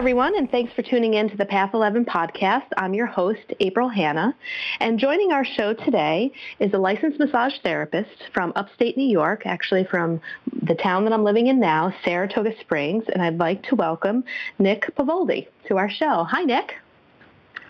[0.00, 2.64] everyone, and thanks for tuning in to the Path 11 podcast.
[2.78, 4.34] I'm your host, April Hanna,
[4.80, 9.84] and joining our show today is a licensed massage therapist from upstate New York, actually
[9.84, 10.18] from
[10.62, 14.24] the town that I'm living in now, Saratoga Springs, and I'd like to welcome
[14.58, 16.24] Nick Pavoldi to our show.
[16.24, 16.76] Hi, Nick.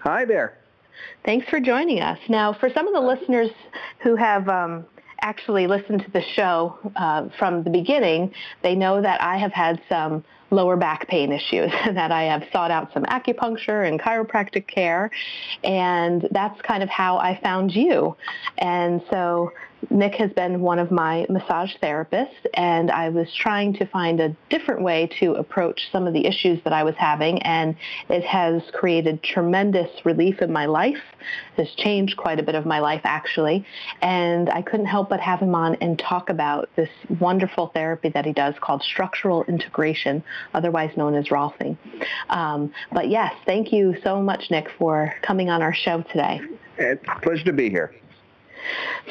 [0.05, 0.57] Hi there.
[1.25, 2.21] Thanks for joining us.
[2.29, 3.51] Now, for some of the listeners
[4.05, 4.87] who have um,
[5.23, 9.83] actually listened to the show uh, from the beginning, they know that I have had
[9.89, 15.11] some lower back pain issues, that I have sought out some acupuncture and chiropractic care,
[15.65, 18.17] and that's kind of how I found you.
[18.59, 19.53] And so
[19.89, 24.37] Nick has been one of my massage therapists, and I was trying to find a
[24.51, 27.75] different way to approach some of the issues that I was having, and
[28.09, 31.01] it has created tremendous relief in my life.
[31.57, 33.65] It has changed quite a bit of my life, actually,
[34.03, 38.27] and I couldn't help but have him on and talk about this wonderful therapy that
[38.27, 41.79] he does called structural integration, otherwise known as Rolfing.
[42.29, 46.41] Um, but yes, thank you so much, Nick, for coming on our show today.
[46.77, 47.95] It's a pleasure to be here.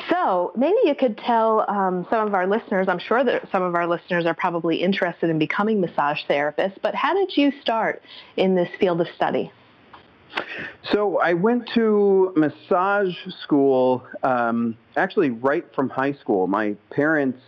[0.09, 3.75] So maybe you could tell um, some of our listeners, I'm sure that some of
[3.75, 8.01] our listeners are probably interested in becoming massage therapists, but how did you start
[8.37, 9.51] in this field of study?
[10.91, 16.47] So I went to massage school um, actually right from high school.
[16.47, 17.39] My parents,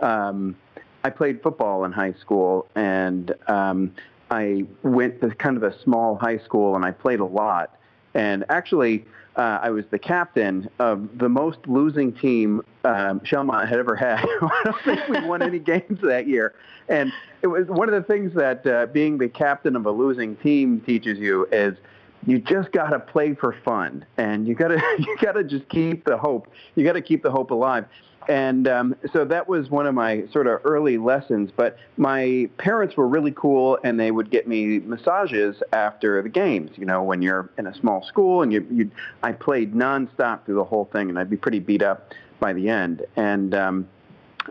[0.00, 0.56] um,
[1.02, 3.92] I played football in high school, and um,
[4.30, 7.74] I went to kind of a small high school, and I played a lot.
[8.14, 9.04] And actually,
[9.36, 14.18] uh, I was the captain of the most losing team um, Shelmont had ever had.
[14.42, 16.54] I don't think we won any games that year.
[16.88, 20.36] And it was one of the things that uh, being the captain of a losing
[20.36, 21.76] team teaches you is
[22.26, 25.68] you just got to play for fun, and you got to you got to just
[25.68, 26.48] keep the hope.
[26.74, 27.86] You got to keep the hope alive.
[28.28, 31.50] And um, so that was one of my sort of early lessons.
[31.56, 36.70] But my parents were really cool, and they would get me massages after the games.
[36.76, 38.90] You know, when you're in a small school, and you, you
[39.22, 42.68] I played nonstop through the whole thing, and I'd be pretty beat up by the
[42.68, 43.04] end.
[43.16, 43.88] And um,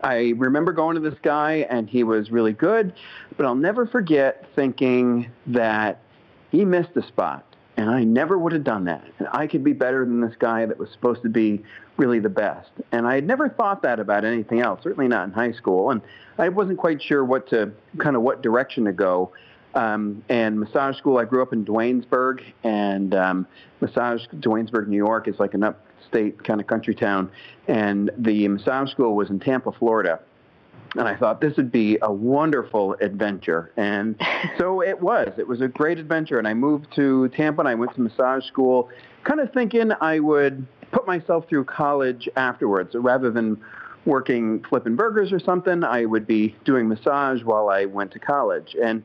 [0.02, 2.92] I remember going to this guy, and he was really good.
[3.36, 6.02] But I'll never forget thinking that
[6.50, 7.49] he missed a spot
[7.80, 9.02] and I never would have done that.
[9.32, 11.64] I could be better than this guy that was supposed to be
[11.96, 12.68] really the best.
[12.92, 15.90] And I had never thought that about anything else, certainly not in high school.
[15.90, 16.02] And
[16.36, 19.32] I wasn't quite sure what to, kind of what direction to go.
[19.74, 23.46] Um, and massage school, I grew up in Duanesburg, and um,
[23.80, 27.30] massage Duanesburg, New York is like an upstate kind of country town.
[27.66, 30.20] And the massage school was in Tampa, Florida
[30.96, 33.72] and I thought this would be a wonderful adventure.
[33.76, 34.20] And
[34.58, 35.28] so it was.
[35.38, 36.38] It was a great adventure.
[36.38, 38.88] And I moved to Tampa and I went to massage school,
[39.24, 42.92] kind of thinking I would put myself through college afterwards.
[42.92, 43.60] So rather than
[44.06, 48.74] working flipping burgers or something, I would be doing massage while I went to college.
[48.82, 49.02] And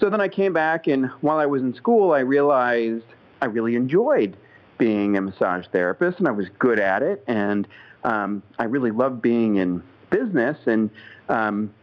[0.00, 3.04] so then I came back, and while I was in school, I realized
[3.40, 4.36] I really enjoyed
[4.78, 7.22] being a massage therapist, and I was good at it.
[7.26, 7.68] And
[8.04, 10.56] um, I really loved being in business.
[10.66, 10.90] And
[11.28, 11.74] um,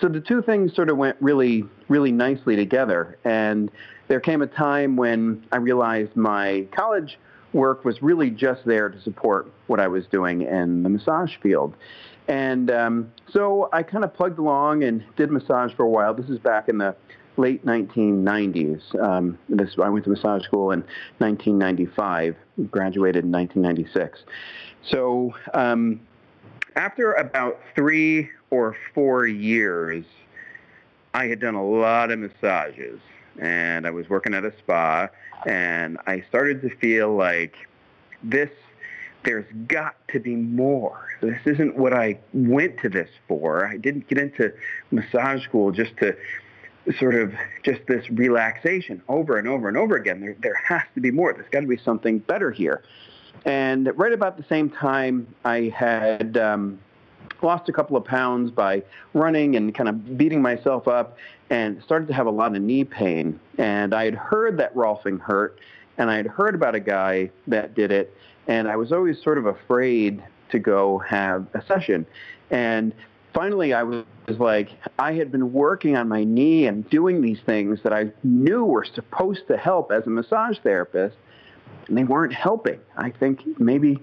[0.00, 3.18] so the two things sort of went really, really nicely together.
[3.24, 3.70] And
[4.08, 7.18] there came a time when I realized my college
[7.52, 11.74] work was really just there to support what I was doing in the massage field.
[12.28, 16.14] And um, so I kind of plugged along and did massage for a while.
[16.14, 16.94] This is back in the
[17.36, 19.02] late 1990s.
[19.02, 20.80] Um, this I went to massage school in
[21.18, 22.36] 1995,
[22.70, 24.20] graduated in 1996.
[24.88, 26.00] So um,
[26.76, 30.04] after about three or four years,
[31.14, 33.00] I had done a lot of massages
[33.38, 35.08] and I was working at a spa
[35.46, 37.56] and I started to feel like
[38.22, 38.50] this
[39.24, 41.08] there's got to be more.
[41.20, 43.66] This isn't what I went to this for.
[43.66, 44.52] I didn't get into
[44.90, 46.16] massage school just to
[46.98, 50.20] sort of just this relaxation over and over and over again.
[50.20, 51.32] There, there has to be more.
[51.32, 52.82] There's got to be something better here.
[53.44, 56.78] And right about the same time, I had um,
[57.42, 58.82] lost a couple of pounds by
[59.14, 61.16] running and kind of beating myself up
[61.50, 63.38] and started to have a lot of knee pain.
[63.58, 65.58] And I had heard that Rolfing hurt,
[65.98, 69.38] and I had heard about a guy that did it, and I was always sort
[69.38, 72.06] of afraid to go have a session.
[72.50, 72.94] And
[73.32, 77.80] finally, I was like, I had been working on my knee and doing these things
[77.82, 81.16] that I knew were supposed to help as a massage therapist,
[81.88, 82.80] and they weren't helping.
[82.96, 83.98] I think maybe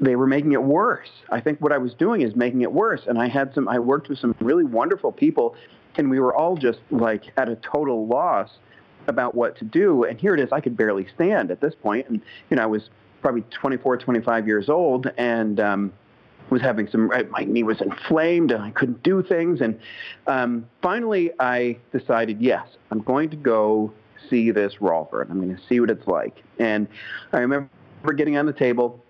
[0.00, 1.10] they were making it worse.
[1.30, 3.02] I think what I was doing is making it worse.
[3.06, 5.54] And I had some, I worked with some really wonderful people,
[5.96, 8.50] and we were all just like at a total loss
[9.06, 10.04] about what to do.
[10.04, 12.08] And here it is, I could barely stand at this point.
[12.08, 12.20] And,
[12.50, 12.90] you know, I was
[13.20, 15.92] probably 24, 25 years old, and um,
[16.50, 19.60] was having some, my knee was inflamed and I couldn't do things.
[19.60, 19.80] And
[20.26, 23.92] um, finally, I decided, yes, I'm going to go
[24.28, 25.28] see this Rolfer.
[25.28, 26.42] I'm going to see what it's like.
[26.58, 26.88] And
[27.32, 27.70] I remember
[28.16, 29.02] getting on the table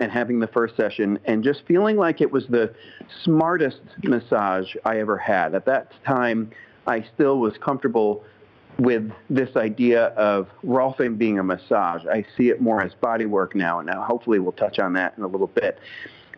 [0.00, 2.74] and having the first session and just feeling like it was the
[3.22, 5.54] smartest massage I ever had.
[5.54, 6.50] At that time,
[6.86, 8.24] I still was comfortable
[8.78, 12.04] with this idea of Rolfing being a massage.
[12.06, 15.14] I see it more as body work now, and now hopefully we'll touch on that
[15.16, 15.78] in a little bit.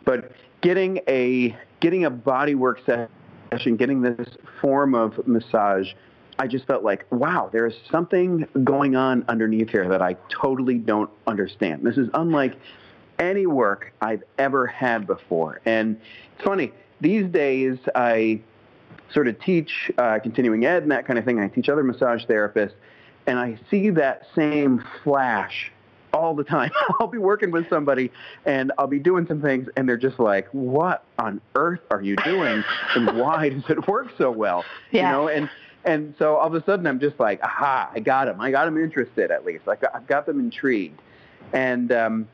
[0.05, 4.29] But getting a getting a body work session, getting this
[4.61, 5.93] form of massage,
[6.39, 11.11] I just felt like, wow, there's something going on underneath here that I totally don't
[11.27, 11.83] understand.
[11.85, 12.57] This is unlike
[13.19, 15.61] any work I've ever had before.
[15.65, 15.99] And
[16.35, 18.41] it's funny, these days I
[19.13, 21.41] sort of teach uh, continuing ed and that kind of thing.
[21.41, 22.75] I teach other massage therapists,
[23.27, 25.73] and I see that same flash
[26.13, 26.71] all the time.
[27.01, 28.11] I'll be working with somebody
[28.47, 32.17] and I'll be doing some things and they're just like, what on earth are you
[32.17, 32.65] doing?
[32.95, 34.65] and why does it work so well?
[34.91, 35.11] Yeah.
[35.11, 35.51] You know, and,
[35.87, 38.41] and so all of a sudden I'm just like, aha, I got them.
[38.41, 39.67] I got them interested at least.
[39.67, 41.01] Like I've got them intrigued.
[41.53, 42.29] And, um,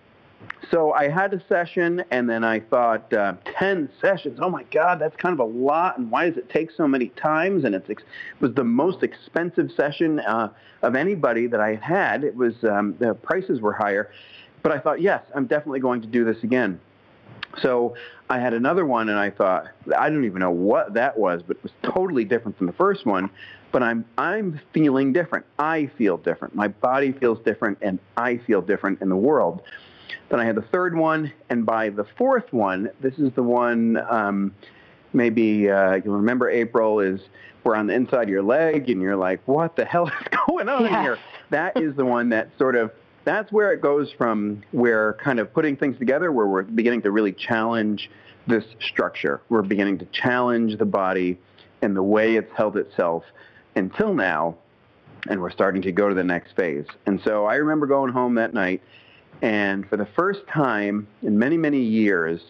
[0.70, 4.98] so I had a session, and then I thought, uh, 10 sessions, oh my God,
[4.98, 7.64] that's kind of a lot, and why does it take so many times?
[7.64, 10.52] And it's ex- it was the most expensive session uh,
[10.82, 12.24] of anybody that I had.
[12.24, 14.10] It was, um, the prices were higher.
[14.62, 16.80] But I thought, yes, I'm definitely going to do this again.
[17.60, 17.94] So
[18.30, 21.56] I had another one, and I thought, I don't even know what that was, but
[21.56, 23.30] it was totally different from the first one.
[23.70, 25.46] But I'm I'm feeling different.
[25.58, 26.54] I feel different.
[26.54, 29.62] My body feels different, and I feel different in the world.
[30.28, 33.96] Then I had the third one, and by the fourth one, this is the one
[34.08, 34.54] um,
[35.12, 37.20] maybe uh, you'll remember April is
[37.64, 40.12] we're on the inside of your leg, and you're like, what the hell is
[40.46, 41.02] going on yes.
[41.02, 41.18] here?
[41.50, 42.92] That is the one that sort of
[43.24, 47.10] that's where it goes from where kind of putting things together where we're beginning to
[47.10, 48.10] really challenge
[48.46, 49.40] this structure.
[49.48, 51.38] We're beginning to challenge the body
[51.80, 53.24] and the way it's held itself
[53.76, 54.56] until now,
[55.28, 56.86] and we're starting to go to the next phase.
[57.06, 58.82] And so I remember going home that night
[59.42, 62.40] and for the first time in many, many years,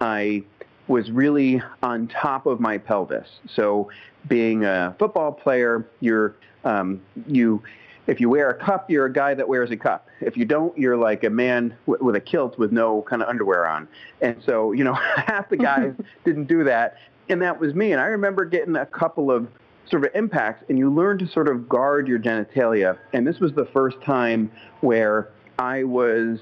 [0.00, 0.44] I
[0.88, 3.28] was really on top of my pelvis.
[3.54, 3.90] So
[4.28, 6.34] being a football player, you're,
[6.64, 7.62] um, you,
[8.06, 10.08] if you wear a cup, you're a guy that wears a cup.
[10.20, 13.28] If you don't, you're like a man w- with a kilt with no kind of
[13.28, 13.86] underwear on.
[14.20, 15.94] And so, you know, half the guys
[16.24, 16.96] didn't do that.
[17.28, 17.92] And that was me.
[17.92, 19.46] And I remember getting a couple of
[19.88, 22.98] sort of impacts and you learn to sort of guard your genitalia.
[23.12, 24.50] And this was the first time
[24.80, 25.28] where
[25.58, 26.40] I was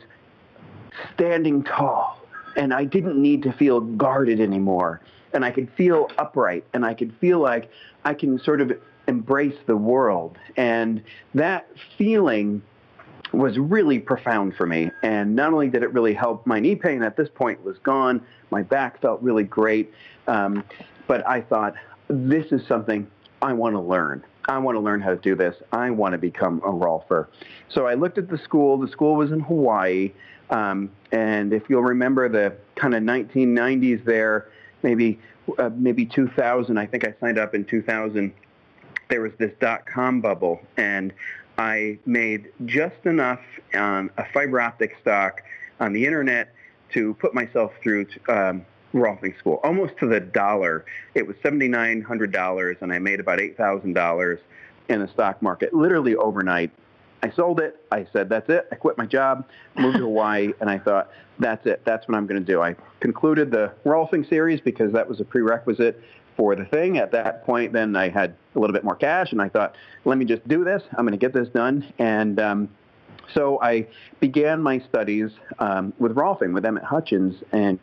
[1.14, 2.18] standing tall
[2.56, 5.00] and I didn't need to feel guarded anymore.
[5.32, 7.70] And I could feel upright and I could feel like
[8.04, 8.72] I can sort of
[9.10, 10.38] embrace the world.
[10.56, 11.02] And
[11.34, 11.68] that
[11.98, 12.62] feeling
[13.32, 14.90] was really profound for me.
[15.02, 18.22] And not only did it really help, my knee pain at this point was gone.
[18.50, 19.92] My back felt really great.
[20.26, 20.64] Um,
[21.06, 21.74] but I thought,
[22.08, 23.08] this is something
[23.42, 24.24] I want to learn.
[24.48, 25.54] I want to learn how to do this.
[25.72, 27.26] I want to become a rolfer.
[27.68, 28.78] So I looked at the school.
[28.78, 30.12] The school was in Hawaii.
[30.50, 34.48] Um, and if you'll remember the kind of 1990s there,
[34.82, 35.20] maybe
[35.58, 38.32] uh, maybe 2000, I think I signed up in 2000,
[39.10, 40.62] there was this dot-com bubble.
[40.76, 41.12] And
[41.58, 43.40] I made just enough
[43.74, 45.42] on a fiber optic stock
[45.78, 46.54] on the internet
[46.94, 50.84] to put myself through um, Rolfing school, almost to the dollar.
[51.14, 54.38] It was $7,900 and I made about $8,000
[54.88, 56.70] in the stock market literally overnight.
[57.22, 57.84] I sold it.
[57.92, 58.66] I said, that's it.
[58.72, 59.46] I quit my job,
[59.76, 61.82] moved to Hawaii, and I thought, that's it.
[61.84, 62.62] That's what I'm going to do.
[62.62, 66.02] I concluded the Rolfing series because that was a prerequisite
[66.40, 66.96] for the thing.
[66.96, 70.16] At that point, then I had a little bit more cash, and I thought, let
[70.16, 70.82] me just do this.
[70.96, 71.92] I'm going to get this done.
[71.98, 72.70] And um,
[73.34, 73.86] so I
[74.20, 77.78] began my studies um, with Rolfing with Emmett Hutchins, and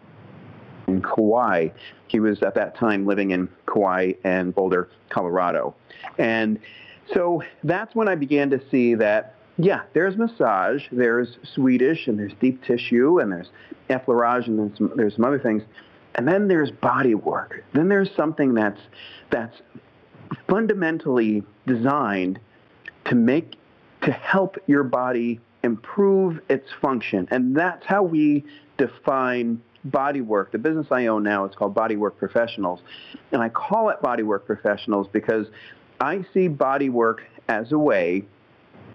[0.87, 1.67] in Kauai.
[2.07, 5.75] He was at that time living in Kauai and Boulder, Colorado.
[6.17, 6.59] And
[7.13, 12.33] so that's when I began to see that, yeah, there's massage, there's Swedish, and there's
[12.41, 13.51] deep tissue, and there's
[13.91, 15.61] effleurage, and some, there's some other things.
[16.17, 17.63] And then there's body work.
[17.73, 18.81] Then there's something that's,
[19.29, 19.55] that's
[20.49, 22.39] fundamentally designed
[23.05, 23.55] to make,
[24.01, 27.27] to help your body improve its function.
[27.31, 28.43] And that's how we
[28.77, 30.51] define bodywork.
[30.51, 32.81] The business I own now is called Bodywork Professionals.
[33.31, 35.47] And I call it Bodywork Professionals because
[35.99, 38.25] I see bodywork as a way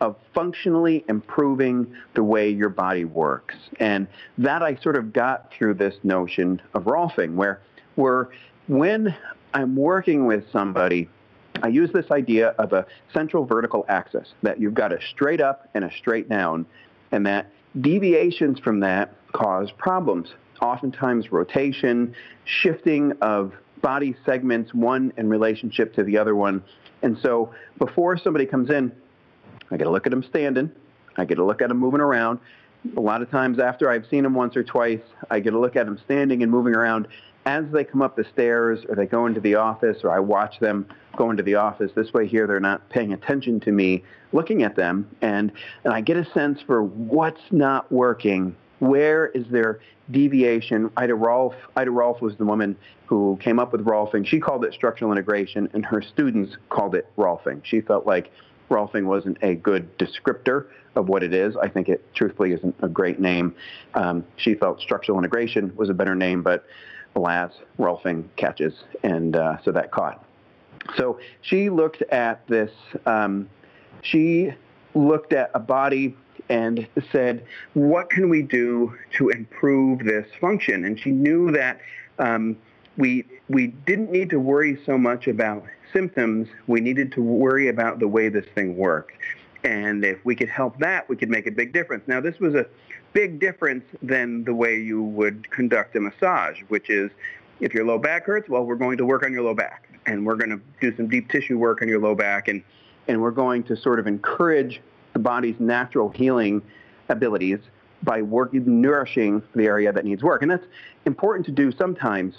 [0.02, 3.54] of functionally improving the way your body works.
[3.78, 7.61] And that I sort of got through this notion of Rolfing, where,
[7.94, 8.28] where
[8.66, 9.16] when
[9.54, 11.09] I'm working with somebody,
[11.62, 15.68] I use this idea of a central vertical axis, that you've got a straight up
[15.73, 16.66] and a straight down,
[17.12, 25.28] and that deviations from that cause problems oftentimes rotation, shifting of body segments, one in
[25.28, 26.62] relationship to the other one.
[27.02, 28.92] And so before somebody comes in,
[29.73, 30.71] I get to look at them standing.
[31.17, 32.38] I get to look at them moving around.
[32.97, 35.00] A lot of times after I've seen them once or twice,
[35.31, 37.09] I get to look at them standing and moving around
[37.47, 40.61] as they come up the stairs or they go into the office or I watch
[40.61, 40.87] them
[41.17, 41.91] go into the office.
[41.95, 45.50] This way here they're not paying attention to me looking at them and,
[45.85, 48.55] and I get a sense for what's not working.
[48.79, 50.91] Where is there deviation?
[50.97, 52.76] Ida Rolf, Ida Rolf was the woman
[53.07, 54.26] who came up with Rolfing.
[54.26, 57.64] She called it structural integration and her students called it Rolfing.
[57.64, 58.33] She felt like
[58.73, 61.57] Rolfing wasn't a good descriptor of what it is.
[61.57, 63.55] I think it truthfully isn't a great name.
[63.95, 66.64] Um, she felt structural integration was a better name, but
[67.14, 70.25] alas, Rolfing catches, and uh, so that caught.
[70.97, 72.71] So she looked at this.
[73.05, 73.49] Um,
[74.00, 74.52] she
[74.95, 76.17] looked at a body
[76.49, 81.79] and said, "What can we do to improve this function?" And she knew that
[82.19, 82.57] um,
[82.97, 86.49] we we didn't need to worry so much about symptoms.
[86.66, 89.12] We needed to worry about the way this thing worked.
[89.64, 92.04] And if we could help that, we could make a big difference.
[92.08, 92.66] Now, this was a
[93.12, 97.11] big difference than the way you would conduct a massage, which is
[97.61, 99.88] if your low back hurts, well, we're going to work on your low back.
[100.06, 102.49] And we're going to do some deep tissue work on your low back.
[102.49, 102.62] And,
[103.06, 104.80] and we're going to sort of encourage
[105.12, 106.62] the body's natural healing
[107.08, 107.61] abilities
[108.02, 110.42] by working, nourishing the area that needs work.
[110.42, 110.66] And that's
[111.06, 112.34] important to do sometimes.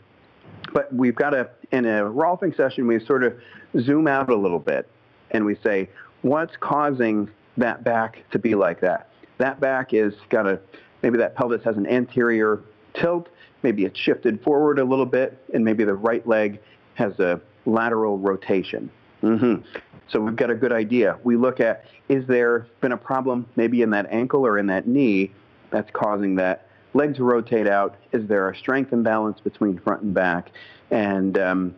[0.73, 3.39] But we've got to, in a Rolfing session, we sort of
[3.79, 4.89] zoom out a little bit
[5.31, 5.89] and we say,
[6.23, 9.09] what's causing that back to be like that?
[9.37, 10.59] That back is got a,
[11.01, 12.61] maybe that pelvis has an anterior
[12.93, 13.29] tilt,
[13.61, 16.59] maybe it's shifted forward a little bit, and maybe the right leg
[16.95, 18.89] has a lateral rotation.
[19.21, 19.65] Mm-hmm.
[20.09, 21.17] So we've got a good idea.
[21.23, 24.87] We look at, is there been a problem maybe in that ankle or in that
[24.87, 25.31] knee
[25.71, 27.95] that's causing that leg to rotate out?
[28.11, 30.51] Is there a strength imbalance between front and back?
[30.91, 31.75] And, um,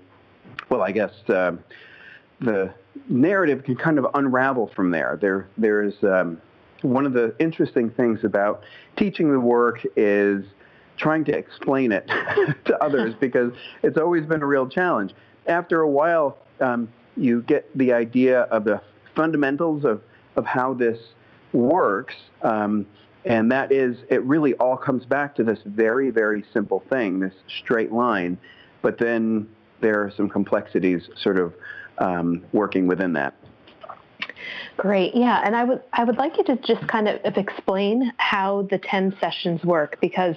[0.70, 1.54] well, I guess uh,
[2.40, 2.74] the
[3.08, 5.18] narrative can kind of unravel from there.
[5.22, 6.42] There, there's um,
[6.82, 8.64] one of the interesting things about
[8.98, 10.46] teaching the work is
[10.98, 12.08] trying to explain it
[12.66, 13.52] to others because
[13.84, 15.14] it's always been a real challenge.
[15.48, 18.82] After a while, um, you get the idea of the
[19.16, 20.02] fundamentals of,
[20.36, 21.00] of how this
[21.54, 22.86] works, um,
[23.26, 27.34] and that is it really all comes back to this very, very simple thing, this
[27.48, 28.38] straight line,
[28.82, 29.48] but then
[29.82, 31.54] there are some complexities sort of
[31.98, 33.34] um, working within that.
[34.78, 35.16] Great.
[35.16, 38.78] Yeah, and I would I would like you to just kind of explain how the
[38.78, 40.36] 10 sessions work because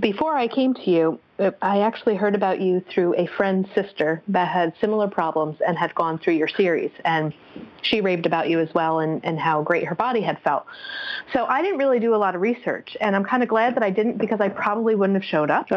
[0.00, 4.48] before I came to you, I actually heard about you through a friend's sister that
[4.48, 6.90] had similar problems and had gone through your series.
[7.04, 7.34] And
[7.82, 10.64] she raved about you as well and, and how great her body had felt.
[11.34, 12.96] So I didn't really do a lot of research.
[13.00, 15.66] And I'm kind of glad that I didn't because I probably wouldn't have showed up.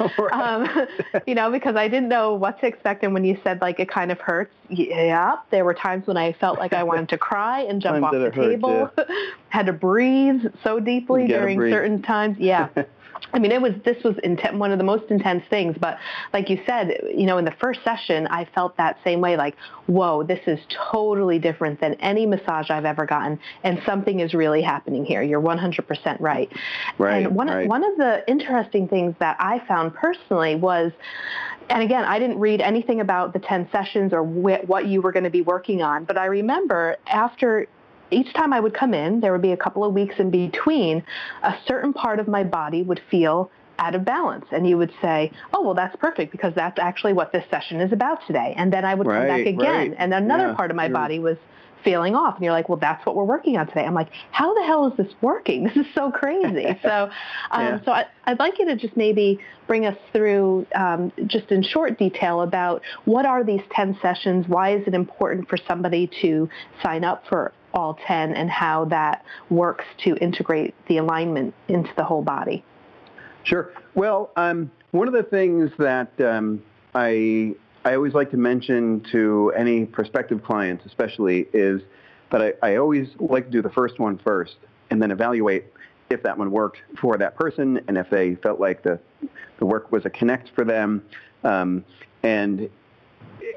[0.00, 0.32] Uh, right.
[0.32, 0.86] um,
[1.26, 3.02] you know, because I didn't know what to expect.
[3.02, 6.32] And when you said like it kind of hurts, yeah, there were times when I
[6.34, 8.90] felt like I wanted to cry and jump off the table.
[8.96, 9.04] yeah.
[9.48, 12.36] Had to breathe so deeply during certain times.
[12.38, 12.68] Yeah.
[13.32, 15.76] I mean, it was this was inten- one of the most intense things.
[15.78, 15.98] But
[16.32, 19.36] like you said, you know, in the first session, I felt that same way.
[19.36, 20.58] Like, whoa, this is
[20.90, 25.22] totally different than any massage I've ever gotten, and something is really happening here.
[25.22, 26.52] You're 100% right.
[26.98, 27.26] Right.
[27.26, 27.68] And one right.
[27.68, 30.92] one of the interesting things that I found personally was,
[31.68, 35.12] and again, I didn't read anything about the 10 sessions or wh- what you were
[35.12, 37.68] going to be working on, but I remember after
[38.10, 41.02] each time I would come in, there would be a couple of weeks in between,
[41.42, 44.44] a certain part of my body would feel out of balance.
[44.52, 47.92] And you would say, oh, well, that's perfect because that's actually what this session is
[47.92, 48.54] about today.
[48.56, 49.94] And then I would right, come back again right.
[49.98, 50.94] and another yeah, part of my sure.
[50.94, 51.38] body was
[51.82, 52.36] feeling off.
[52.36, 53.84] And you're like, well, that's what we're working on today.
[53.84, 55.64] I'm like, how the hell is this working?
[55.70, 56.66] This is so crazy.
[56.82, 57.10] so,
[57.50, 57.84] um, yeah.
[57.84, 61.96] so I, would like you to just maybe bring us through, um, just in short
[61.96, 64.46] detail, about what are these 10 sessions?
[64.48, 66.48] Why is it important for somebody to
[66.82, 72.04] sign up for all 10 and how that works to integrate the alignment into the
[72.04, 72.64] whole body?
[73.44, 73.72] Sure.
[73.94, 76.62] Well, um, one of the things that um,
[76.94, 81.80] I I always like to mention to any prospective clients, especially, is
[82.30, 84.56] that I, I always like to do the first one first,
[84.90, 85.64] and then evaluate
[86.10, 88.98] if that one worked for that person, and if they felt like the
[89.58, 91.02] the work was a connect for them.
[91.44, 91.84] Um,
[92.22, 92.68] and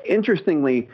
[0.06, 0.90] interestingly,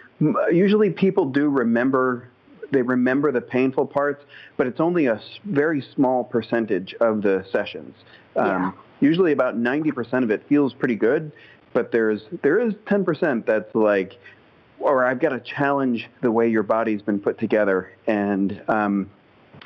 [0.52, 2.30] usually people do remember
[2.72, 4.24] they remember the painful parts,
[4.58, 7.96] but it's only a very small percentage of the sessions.
[8.36, 8.68] Yeah.
[8.68, 11.32] Um, usually about 90% of it feels pretty good,
[11.74, 14.18] but there's there is 10% that's like,
[14.80, 19.10] or I've got to challenge the way your body's been put together, and um,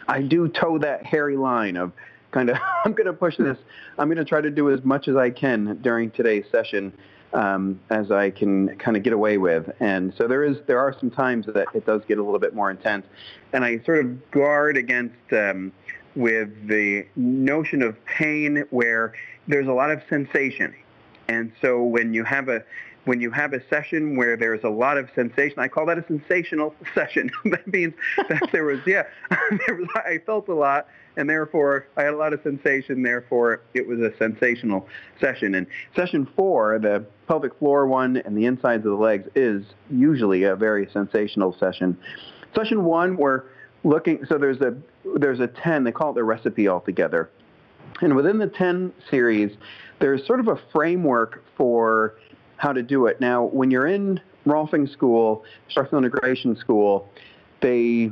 [0.07, 1.91] I do toe that hairy line of,
[2.31, 3.57] kind of I'm going to push this.
[3.97, 6.93] I'm going to try to do as much as I can during today's session
[7.33, 9.69] um, as I can kind of get away with.
[9.79, 12.53] And so there is there are some times that it does get a little bit
[12.53, 13.05] more intense,
[13.51, 15.71] and I sort of guard against um,
[16.15, 19.13] with the notion of pain where
[19.47, 20.73] there's a lot of sensation.
[21.27, 22.63] And so when you have a
[23.05, 26.05] when you have a session where there's a lot of sensation, I call that a
[26.07, 27.29] sensational session.
[27.45, 27.93] that means
[28.29, 32.17] that there was, yeah, there was, I felt a lot, and therefore I had a
[32.17, 33.03] lot of sensation.
[33.03, 34.87] Therefore, it was a sensational
[35.19, 35.55] session.
[35.55, 40.43] And session four, the pelvic floor one and the insides of the legs, is usually
[40.43, 41.97] a very sensational session.
[42.55, 43.43] Session one, we're
[43.83, 44.25] looking.
[44.25, 44.75] So there's a
[45.15, 45.83] there's a ten.
[45.83, 47.29] They call it the recipe altogether.
[48.01, 49.55] And within the 10 series,
[49.99, 52.15] there's sort of a framework for
[52.57, 53.19] how to do it.
[53.19, 57.09] Now, when you're in Rolfing School, Structural Integration School,
[57.61, 58.11] they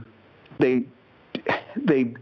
[0.59, 0.83] they
[1.75, 2.13] they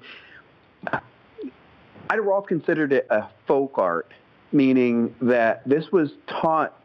[2.10, 4.12] Ida Rolf considered it a folk art,
[4.52, 6.84] meaning that this was taught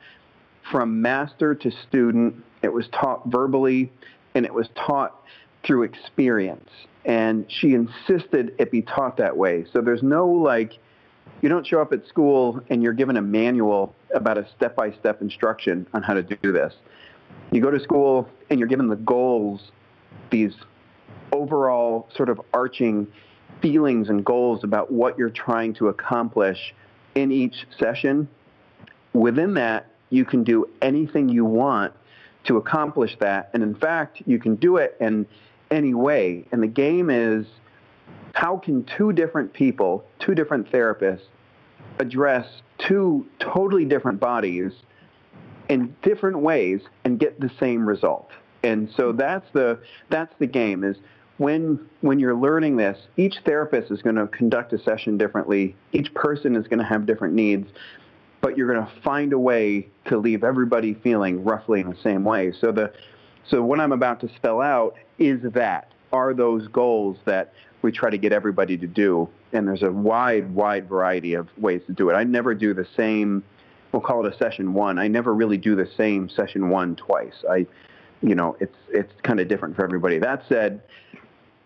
[0.70, 2.42] from master to student.
[2.62, 3.90] It was taught verbally,
[4.34, 5.22] and it was taught
[5.64, 6.68] through experience.
[7.06, 9.66] And she insisted it be taught that way.
[9.72, 10.78] So there's no like
[11.44, 15.86] you don't show up at school and you're given a manual about a step-by-step instruction
[15.92, 16.72] on how to do this.
[17.52, 19.60] You go to school and you're given the goals,
[20.30, 20.54] these
[21.32, 23.06] overall sort of arching
[23.60, 26.74] feelings and goals about what you're trying to accomplish
[27.14, 28.26] in each session.
[29.12, 31.92] Within that, you can do anything you want
[32.44, 33.50] to accomplish that.
[33.52, 35.26] And in fact, you can do it in
[35.70, 36.46] any way.
[36.52, 37.44] And the game is
[38.32, 41.20] how can two different people, two different therapists,
[41.98, 42.46] address
[42.78, 44.72] two totally different bodies
[45.68, 48.30] in different ways and get the same result.
[48.62, 50.96] And so that's the that's the game is
[51.38, 55.76] when when you're learning this, each therapist is going to conduct a session differently.
[55.92, 57.69] Each person is going to have different needs,
[58.40, 62.25] but you're going to find a way to leave everybody feeling roughly in the same
[62.25, 62.52] way.
[62.60, 62.92] So the
[63.49, 68.08] so what I'm about to spell out is that are those goals that we try
[68.08, 69.28] to get everybody to do.
[69.54, 72.14] And there's a wide, wide variety of ways to do it.
[72.14, 73.43] I never do the same,
[73.93, 74.99] we'll call it a session one.
[74.99, 77.45] I never really do the same session one twice.
[77.49, 77.67] I,
[78.21, 80.19] you know, it's, it's kind of different for everybody.
[80.19, 80.82] That said,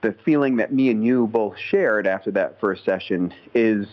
[0.02, 3.86] the feeling that me and you both shared after that first session is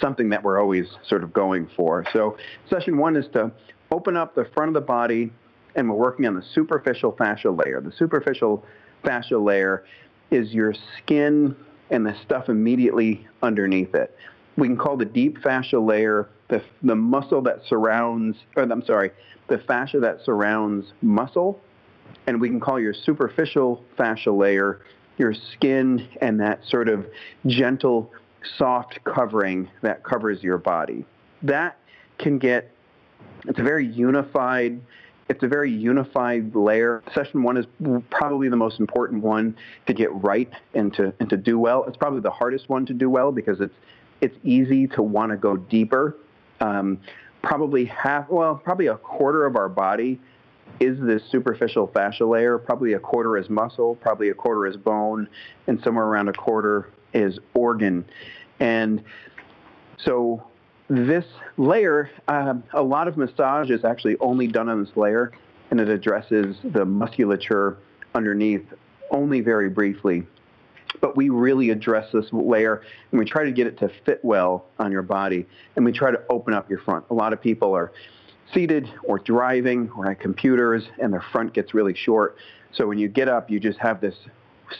[0.00, 2.06] something that we're always sort of going for.
[2.12, 2.36] So
[2.70, 3.50] session one is to
[3.90, 5.32] open up the front of the body
[5.74, 7.80] and we're working on the superficial fascial layer.
[7.80, 8.64] The superficial
[9.04, 9.84] fascial layer
[10.30, 11.56] is your skin
[11.92, 14.16] and the stuff immediately underneath it.
[14.56, 19.10] We can call the deep fascial layer the, the muscle that surrounds, or I'm sorry,
[19.48, 21.60] the fascia that surrounds muscle.
[22.26, 24.80] And we can call your superficial fascial layer
[25.18, 27.06] your skin and that sort of
[27.46, 28.10] gentle,
[28.58, 31.04] soft covering that covers your body.
[31.42, 31.78] That
[32.18, 32.70] can get,
[33.46, 34.80] it's a very unified
[35.32, 37.02] it's a very unified layer.
[37.14, 37.64] Session one is
[38.10, 41.84] probably the most important one to get right and to, and to do well.
[41.88, 43.74] It's probably the hardest one to do well because it's,
[44.20, 46.18] it's easy to want to go deeper.
[46.60, 47.00] Um,
[47.42, 50.20] probably half, well, probably a quarter of our body
[50.80, 52.58] is this superficial fascia layer.
[52.58, 55.26] Probably a quarter is muscle, probably a quarter is bone,
[55.66, 58.04] and somewhere around a quarter is organ.
[58.60, 59.02] And
[59.96, 60.46] so
[60.92, 61.24] this
[61.56, 65.32] layer, um, a lot of massage is actually only done on this layer,
[65.70, 67.78] and it addresses the musculature
[68.14, 68.64] underneath
[69.10, 70.26] only very briefly.
[71.00, 74.66] But we really address this layer, and we try to get it to fit well
[74.78, 77.06] on your body, and we try to open up your front.
[77.08, 77.90] A lot of people are
[78.52, 82.36] seated or driving or at computers, and their front gets really short.
[82.72, 84.16] So when you get up, you just have this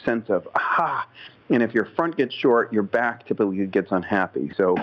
[0.04, 1.08] sense of aha.
[1.48, 4.52] And if your front gets short, your back typically gets unhappy.
[4.58, 4.76] So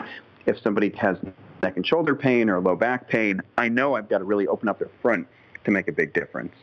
[0.46, 1.18] if somebody has
[1.64, 4.70] neck and shoulder pain or low back pain, I know I've got to really open
[4.70, 5.28] up their front
[5.66, 6.54] to make a big difference.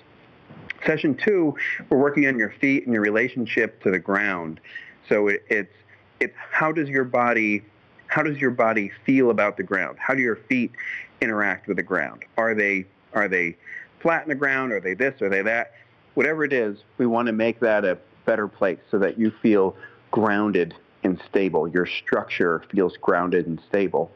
[0.84, 1.56] Session two,
[1.88, 4.60] we're working on your feet and your relationship to the ground.
[5.08, 5.74] So it, it's
[6.20, 7.62] it's how does your body
[8.08, 9.98] how does your body feel about the ground?
[9.98, 10.72] How do your feet
[11.20, 12.24] interact with the ground?
[12.36, 13.56] Are they are they
[14.00, 14.72] flat in the ground?
[14.72, 15.20] Are they this?
[15.22, 15.72] Are they that?
[16.14, 19.76] Whatever it is, we want to make that a better place so that you feel
[20.10, 20.74] grounded
[21.06, 21.66] and stable.
[21.66, 24.10] Your structure feels grounded and stable.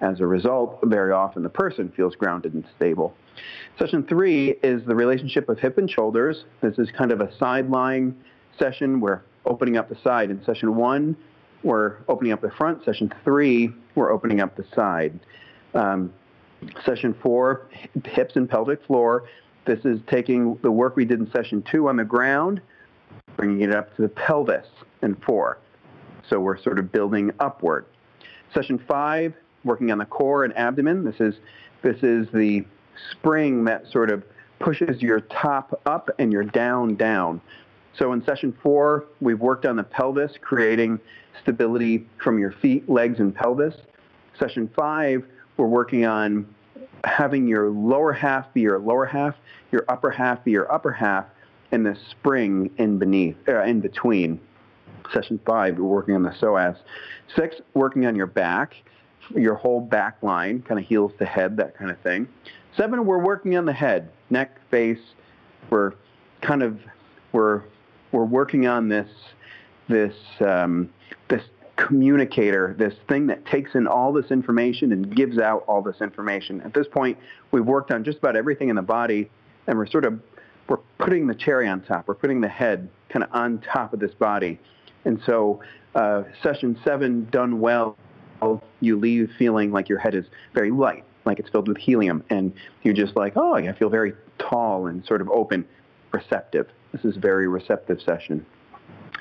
[0.00, 3.14] As a result, very often the person feels grounded and stable.
[3.78, 6.44] Session three is the relationship of hip and shoulders.
[6.62, 8.16] This is kind of a side-lying
[8.58, 9.00] session.
[9.00, 10.30] We're opening up the side.
[10.30, 11.16] In session one,
[11.62, 12.84] we're opening up the front.
[12.84, 15.18] Session three, we're opening up the side.
[15.74, 16.12] Um,
[16.84, 17.68] session four,
[18.04, 19.24] hips and pelvic floor.
[19.66, 22.60] This is taking the work we did in session two on the ground,
[23.36, 24.66] bringing it up to the pelvis
[25.02, 25.58] in four.
[26.28, 27.86] So we're sort of building upward.
[28.54, 29.34] Session five,
[29.64, 31.04] working on the core and abdomen.
[31.04, 31.34] This is,
[31.82, 32.64] this is the
[33.12, 34.24] spring that sort of
[34.58, 37.40] pushes your top up and your down down.
[37.98, 41.00] So in session four, we've worked on the pelvis, creating
[41.42, 43.74] stability from your feet, legs, and pelvis.
[44.38, 45.24] Session five,
[45.56, 46.46] we're working on
[47.04, 49.34] having your lower half be your lower half,
[49.72, 51.26] your upper half be your upper half,
[51.72, 54.40] and the spring in beneath, uh, in between.
[55.12, 56.76] Session five, we're working on the psoas.
[57.34, 58.74] Six, working on your back,
[59.34, 62.28] your whole back line, kind of heels to head, that kind of thing.
[62.76, 64.98] Seven, we're working on the head, neck, face.
[65.70, 65.92] We're
[66.42, 66.80] kind of
[67.32, 67.62] we're
[68.12, 69.08] we're working on this
[69.88, 70.90] this um,
[71.28, 71.42] this
[71.76, 76.60] communicator, this thing that takes in all this information and gives out all this information.
[76.62, 77.18] At this point,
[77.52, 79.30] we've worked on just about everything in the body,
[79.66, 80.20] and we're sort of
[80.68, 82.08] we're putting the cherry on top.
[82.08, 84.58] We're putting the head kind of on top of this body.
[85.06, 85.60] And so,
[85.94, 87.96] uh, session seven done well,
[88.80, 92.52] you leave feeling like your head is very light, like it's filled with helium, and
[92.82, 95.64] you're just like, oh, I feel very tall and sort of open,
[96.12, 96.68] receptive.
[96.92, 98.44] This is a very receptive session.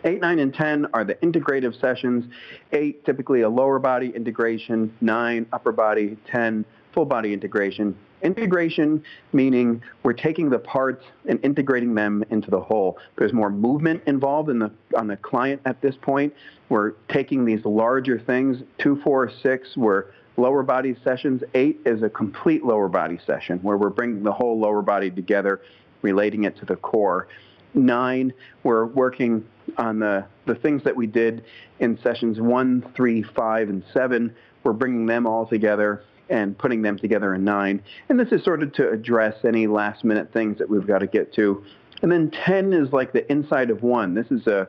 [0.04, 2.26] 8, 9, and 10 are the integrative sessions.
[2.74, 4.93] 8, typically a lower body integration.
[5.02, 6.17] 9, upper body.
[6.28, 7.98] 10, full body integration.
[8.25, 12.97] Integration meaning we're taking the parts and integrating them into the whole.
[13.17, 16.33] There's more movement involved in the, on the client at this point.
[16.69, 18.63] We're taking these larger things.
[18.79, 21.43] 2, 4, 6 were lower body sessions.
[21.53, 25.61] 8 is a complete lower body session where we're bringing the whole lower body together,
[26.01, 27.27] relating it to the core
[27.75, 28.33] nine,
[28.63, 29.45] we're working
[29.77, 31.43] on the, the things that we did
[31.79, 34.33] in sessions one, three, five, and seven.
[34.63, 37.81] We're bringing them all together and putting them together in nine.
[38.09, 41.07] And this is sort of to address any last minute things that we've got to
[41.07, 41.63] get to.
[42.01, 44.13] And then 10 is like the inside of one.
[44.13, 44.67] This is a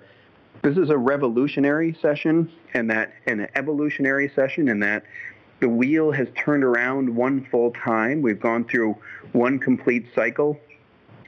[0.62, 5.04] this is a revolutionary session and that and an evolutionary session and that
[5.60, 8.22] the wheel has turned around one full time.
[8.22, 8.96] We've gone through
[9.32, 10.58] one complete cycle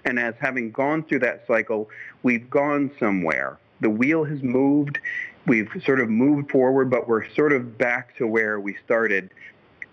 [0.04, 1.90] and as having gone through that cycle,
[2.22, 3.58] we've gone somewhere.
[3.80, 4.98] The wheel has moved.
[5.46, 9.30] We've sort of moved forward, but we're sort of back to where we started,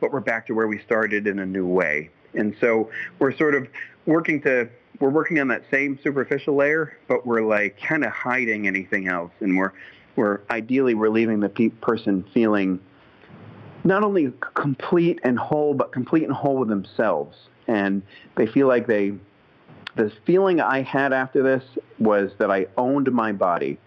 [0.05, 2.11] but we're back to where we started in a new way.
[2.35, 3.67] And so we're sort of
[4.05, 8.67] working to we're working on that same superficial layer, but we're like kind of hiding
[8.67, 9.73] anything else, and we're
[10.15, 12.79] we're ideally we're leaving the pe- person feeling
[13.83, 17.35] not only complete and whole, but complete and whole with themselves,
[17.67, 18.03] and
[18.37, 19.11] they feel like they
[19.95, 21.63] the feeling I had after this
[21.97, 23.79] was that I owned my body.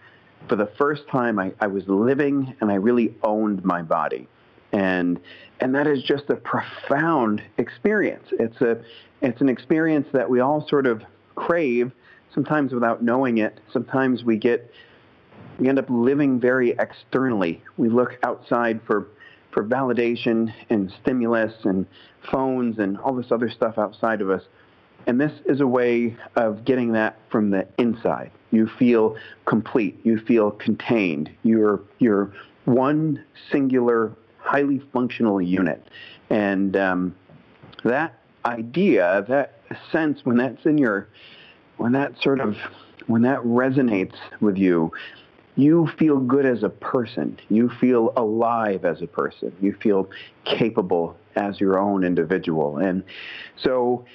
[0.49, 4.27] For the first time, I, I was living and I really owned my body.
[4.71, 5.19] And,
[5.59, 8.27] and that is just a profound experience.
[8.33, 8.81] It's, a,
[9.21, 11.03] it's an experience that we all sort of
[11.35, 11.91] crave,
[12.33, 13.59] sometimes without knowing it.
[13.73, 14.71] Sometimes we get,
[15.59, 17.63] we end up living very externally.
[17.77, 19.07] We look outside for,
[19.51, 21.87] for validation and stimulus and
[22.31, 24.43] phones and all this other stuff outside of us.
[25.07, 28.31] And this is a way of getting that from the inside.
[28.51, 29.99] You feel complete.
[30.03, 31.31] You feel contained.
[31.43, 32.33] You're, you're
[32.65, 34.11] one singular,
[34.49, 35.87] highly functional unit.
[36.31, 37.15] And um,
[37.83, 39.59] that idea, that
[39.91, 41.07] sense, when that's in your,
[41.77, 42.57] when that sort of,
[43.05, 44.91] when that resonates with you,
[45.55, 47.37] you feel good as a person.
[47.49, 49.55] You feel alive as a person.
[49.61, 50.09] You feel
[50.45, 52.77] capable as your own individual.
[52.77, 53.03] And
[53.61, 54.05] so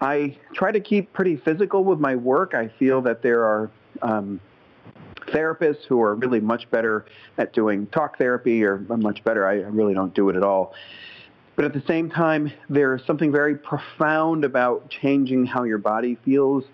[0.00, 2.54] I try to keep pretty physical with my work.
[2.54, 3.70] I feel that there are
[4.00, 4.40] um,
[5.34, 7.04] therapists who are really much better
[7.36, 9.46] at doing talk therapy or much better.
[9.46, 10.74] I really don't do it at all.
[11.56, 16.64] But at the same time, there's something very profound about changing how your body feels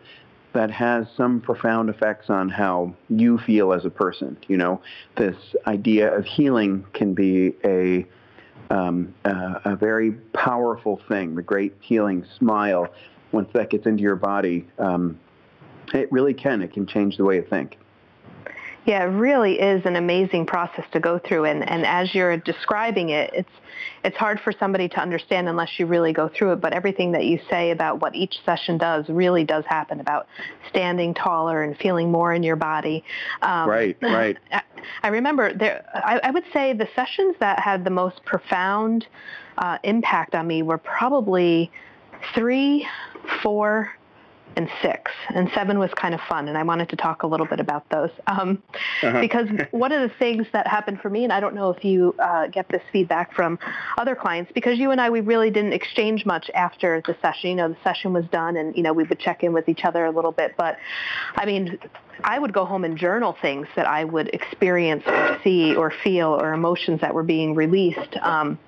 [0.53, 4.37] that has some profound effects on how you feel as a person.
[4.49, 4.83] You know,
[5.17, 8.07] this idea of healing can be a
[8.71, 12.89] um, uh, a very powerful thing, the great healing smile.
[13.33, 15.19] Once that gets into your body, um,
[15.93, 16.63] it really can.
[16.63, 17.77] It can change the way you think.
[18.87, 23.11] Yeah, it really is an amazing process to go through, and, and as you're describing
[23.11, 23.51] it, it's
[24.05, 26.61] it's hard for somebody to understand unless you really go through it.
[26.61, 30.27] But everything that you say about what each session does really does happen about
[30.69, 33.05] standing taller and feeling more in your body.
[33.43, 34.39] Um, right, right.
[34.51, 34.63] I,
[35.03, 35.85] I remember there.
[35.95, 39.07] I, I, would say the sessions that had the most profound
[39.59, 41.71] uh, impact on me were probably
[42.35, 42.87] three,
[43.43, 43.93] four,
[44.57, 47.47] and six, and seven was kind of fun, and I wanted to talk a little
[47.47, 48.63] bit about those um,
[49.03, 49.21] uh-huh.
[49.21, 52.15] because one of the things that happened for me, and I don't know if you
[52.19, 53.59] uh, get this feedback from
[53.99, 57.51] other clients, because you and I we really didn't exchange much after the session.
[57.51, 59.85] You know, the session was done, and you know we would check in with each
[59.85, 60.77] other a little bit, but
[61.37, 61.79] I mean,
[62.25, 66.29] I would go home and journal things that I would experience or see or feel
[66.29, 68.17] or emotions that were being released.
[68.21, 68.59] Um,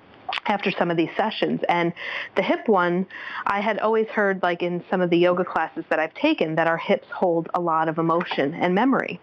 [0.45, 1.61] after some of these sessions.
[1.69, 1.93] And
[2.35, 3.05] the hip one,
[3.45, 6.67] I had always heard, like in some of the yoga classes that I've taken, that
[6.67, 9.19] our hips hold a lot of emotion and memory.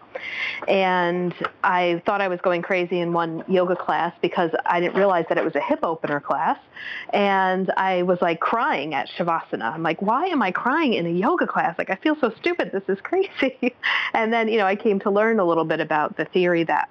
[0.67, 5.25] And I thought I was going crazy in one yoga class because I didn't realize
[5.29, 6.57] that it was a hip opener class.
[7.13, 9.73] And I was like crying at Shavasana.
[9.73, 11.77] I'm like, why am I crying in a yoga class?
[11.77, 12.71] Like, I feel so stupid.
[12.71, 13.75] This is crazy.
[14.13, 16.89] and then, you know, I came to learn a little bit about the theory that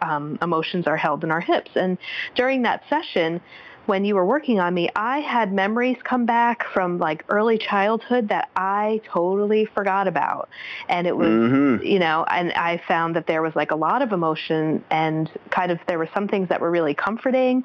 [0.00, 1.70] um, emotions are held in our hips.
[1.74, 1.98] And
[2.34, 3.40] during that session,
[3.86, 8.28] when you were working on me, I had memories come back from like early childhood
[8.28, 10.48] that I totally forgot about.
[10.88, 11.84] And it was, mm-hmm.
[11.84, 15.72] you know, and I found that there was like a lot of emotion and kind
[15.72, 17.64] of there were some things that were really comforting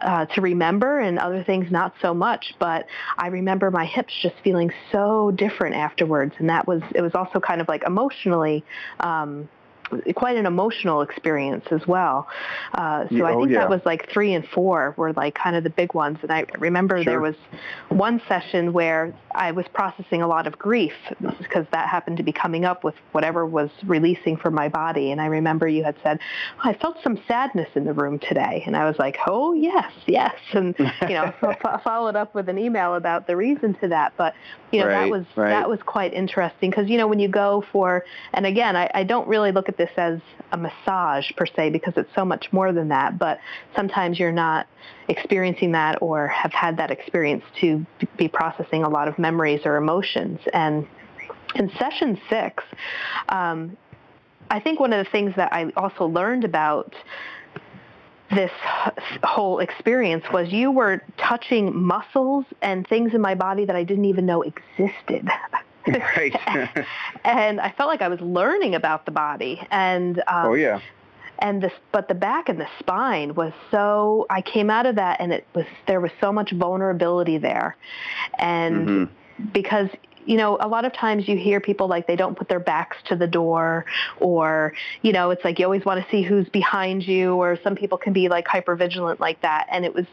[0.00, 2.54] uh, to remember and other things not so much.
[2.58, 6.34] But I remember my hips just feeling so different afterwards.
[6.38, 8.64] And that was, it was also kind of like emotionally,
[9.00, 9.48] um,
[10.14, 12.28] quite an emotional experience as well.
[12.74, 13.60] Uh, so I think yeah.
[13.60, 16.18] that was like three and four were like kind of the big ones.
[16.22, 17.04] And I remember sure.
[17.04, 17.36] there was
[17.88, 20.94] one session where I was processing a lot of grief
[21.38, 25.10] because that happened to be coming up with whatever was releasing from my body.
[25.10, 26.20] And I remember you had said,
[26.58, 28.62] oh, I felt some sadness in the room today.
[28.66, 30.34] And I was like, oh, yes, yes.
[30.54, 31.34] And, you know,
[31.84, 34.12] followed up with an email about the reason to that.
[34.16, 34.34] But,
[34.70, 35.50] you know, right, that was, right.
[35.50, 39.02] that was quite interesting because, you know, when you go for, and again, I, I
[39.02, 40.20] don't really look at this as
[40.52, 43.38] a massage per se because it's so much more than that, but
[43.74, 44.66] sometimes you're not
[45.08, 47.84] experiencing that or have had that experience to
[48.16, 50.40] be processing a lot of memories or emotions.
[50.52, 50.86] And
[51.54, 52.62] in session six,
[53.28, 53.76] um,
[54.50, 56.94] I think one of the things that I also learned about
[58.30, 58.50] this
[59.22, 64.06] whole experience was you were touching muscles and things in my body that I didn't
[64.06, 65.28] even know existed.
[66.16, 66.34] Right.
[67.24, 69.60] and I felt like I was learning about the body.
[69.70, 70.80] And um, oh yeah.
[71.40, 74.24] And this, but the back and the spine was so.
[74.30, 77.76] I came out of that, and it was there was so much vulnerability there,
[78.38, 79.44] and mm-hmm.
[79.52, 79.88] because
[80.26, 82.96] you know, a lot of times you hear people like they don't put their backs
[83.06, 83.84] to the door
[84.18, 87.74] or, you know, it's like you always want to see who's behind you or some
[87.74, 89.66] people can be like hyper vigilant like that.
[89.70, 90.06] And it was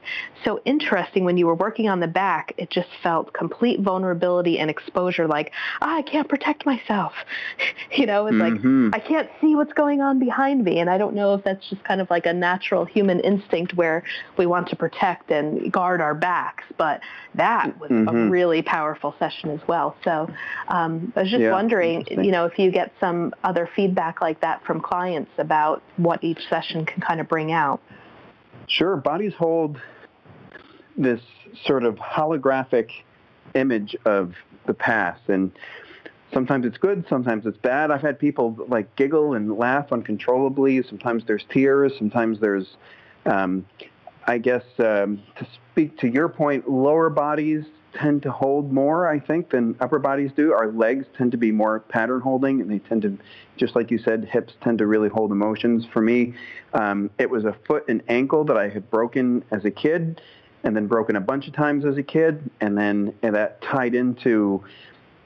[0.43, 4.69] so interesting when you were working on the back, it just felt complete vulnerability and
[4.69, 7.13] exposure like, ah, I can't protect myself.
[7.91, 8.89] you know, it's mm-hmm.
[8.91, 10.79] like I can't see what's going on behind me.
[10.79, 14.03] And I don't know if that's just kind of like a natural human instinct where
[14.37, 16.63] we want to protect and guard our backs.
[16.77, 17.01] But
[17.35, 18.07] that was mm-hmm.
[18.07, 19.95] a really powerful session as well.
[20.03, 20.29] So
[20.67, 24.41] um, I was just yeah, wondering, you know, if you get some other feedback like
[24.41, 27.81] that from clients about what each session can kind of bring out.
[28.67, 28.95] Sure.
[28.95, 29.79] Bodies hold
[30.97, 31.21] this
[31.65, 32.89] sort of holographic
[33.55, 34.33] image of
[34.67, 35.51] the past and
[36.33, 37.91] sometimes it's good, sometimes it's bad.
[37.91, 40.81] I've had people like giggle and laugh uncontrollably.
[40.87, 42.77] Sometimes there's tears, sometimes there's
[43.25, 43.65] um,
[44.27, 49.19] I guess um, to speak to your point, lower bodies tend to hold more, I
[49.19, 50.53] think, than upper bodies do.
[50.53, 53.17] Our legs tend to be more pattern holding, and they tend to,
[53.57, 55.85] just like you said, hips tend to really hold emotions.
[55.91, 56.33] For me,
[56.73, 60.21] um, it was a foot and ankle that I had broken as a kid,
[60.63, 63.95] and then broken a bunch of times as a kid, and then and that tied
[63.95, 64.63] into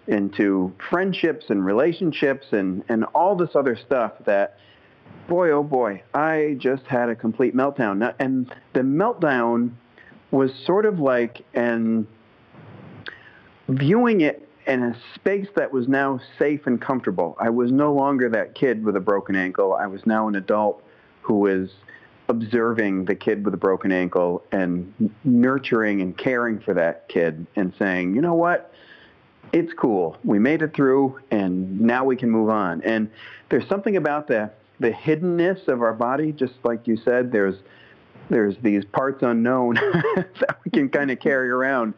[0.07, 4.59] into friendships and relationships and and all this other stuff that
[5.27, 9.71] boy oh boy i just had a complete meltdown and the meltdown
[10.31, 12.05] was sort of like an
[13.67, 17.37] viewing it in a space that was now safe and comfortable.
[17.39, 19.73] I was no longer that kid with a broken ankle.
[19.73, 20.83] I was now an adult
[21.21, 21.69] who was
[22.27, 27.73] observing the kid with a broken ankle and nurturing and caring for that kid and
[27.77, 28.73] saying, you know what?
[29.53, 30.17] It's cool.
[30.23, 32.81] We made it through and now we can move on.
[32.81, 33.11] And
[33.49, 34.49] there's something about the,
[34.79, 37.55] the hiddenness of our body, just like you said, there's,
[38.29, 39.75] there's these parts unknown
[40.15, 41.93] that we can kind of carry around.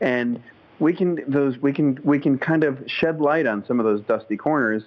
[0.00, 0.40] And
[0.78, 4.00] we can those we can we can kind of shed light on some of those
[4.02, 4.82] dusty corners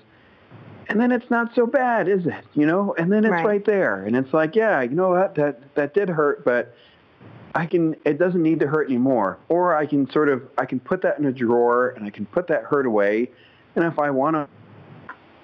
[0.87, 2.45] and then it's not so bad is it?
[2.53, 2.93] You know?
[2.97, 5.35] And then it's right, right there and it's like yeah you know what?
[5.35, 6.75] That that did hurt but
[7.53, 9.39] I can it doesn't need to hurt anymore.
[9.49, 12.25] Or I can sort of I can put that in a drawer and I can
[12.25, 13.31] put that hurt away
[13.75, 14.47] and if I want to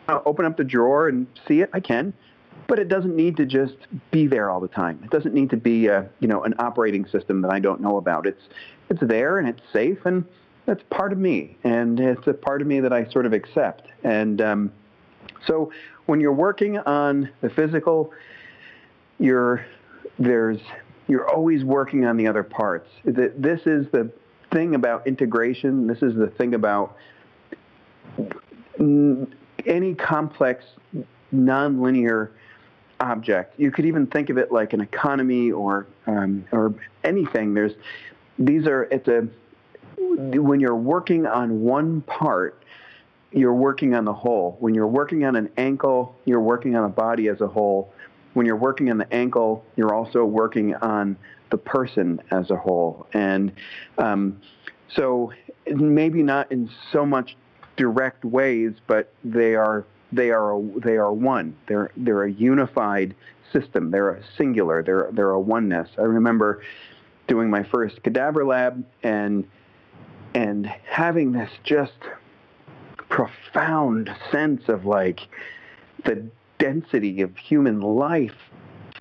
[0.10, 2.13] uh, open up the drawer and see it I can.
[2.67, 3.75] But it doesn't need to just
[4.12, 5.01] be there all the time.
[5.04, 7.97] It doesn't need to be a, you know an operating system that I don't know
[7.97, 8.27] about.
[8.27, 8.43] It's
[8.91, 10.25] it's there and it's safe and
[10.65, 13.88] that's part of me, and it's a part of me that I sort of accept.
[14.04, 14.71] And um,
[15.45, 15.71] so
[16.06, 18.13] when you're working on the physical,
[19.19, 19.65] you're
[20.19, 20.60] there's
[21.08, 22.89] you're always working on the other parts.
[23.04, 24.12] This is the
[24.51, 25.88] thing about integration.
[25.88, 26.95] This is the thing about
[29.65, 30.63] any complex
[31.34, 32.30] nonlinear
[32.99, 33.60] object.
[33.60, 36.73] You could even think of it like an economy or um, or
[37.04, 37.54] anything.
[37.54, 37.73] There's
[38.41, 38.89] these are
[39.97, 42.63] when you're working on one part,
[43.32, 44.58] you're working on the whole.
[44.60, 47.93] When you're working on an ankle, you're working on a body as a whole.
[48.34, 51.17] When you're working on the ankle, you're also working on
[51.49, 53.08] the person as a whole.
[53.13, 53.51] And
[53.97, 54.41] um,
[54.95, 55.32] so
[55.67, 57.36] maybe not in so much
[57.77, 61.56] direct ways, but they are they are a, they are one.
[61.67, 63.15] They're they're a unified
[63.54, 63.91] system.
[63.91, 64.84] They're a singular.
[64.84, 65.89] They're they're a oneness.
[65.97, 66.62] I remember
[67.31, 69.47] doing my first cadaver lab and
[70.35, 71.97] and having this just
[73.09, 75.21] profound sense of like
[76.03, 76.25] the
[76.59, 78.35] density of human life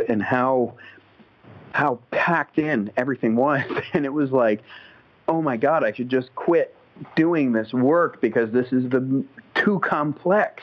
[0.08, 0.74] and how
[1.72, 4.62] how packed in everything was and it was like
[5.28, 6.74] oh my god i should just quit
[7.16, 10.62] doing this work because this is the too complex.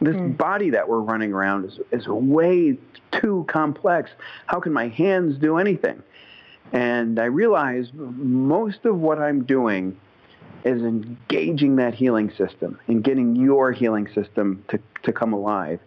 [0.00, 0.36] This mm.
[0.36, 2.76] body that we're running around is, is way
[3.12, 4.10] too complex.
[4.46, 6.02] How can my hands do anything?
[6.72, 9.98] And I realized most of what I'm doing
[10.64, 15.80] is engaging that healing system and getting your healing system to, to come alive.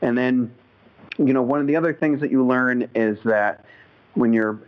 [0.00, 0.52] And then,
[1.18, 3.64] you know, one of the other things that you learn is that
[4.14, 4.58] when you're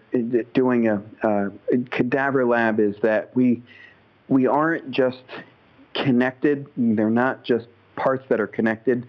[0.54, 1.50] doing a, a
[1.90, 3.62] cadaver lab is that we
[4.28, 5.22] we aren't just
[5.94, 6.66] connected.
[6.76, 9.06] They're not just parts that are connected.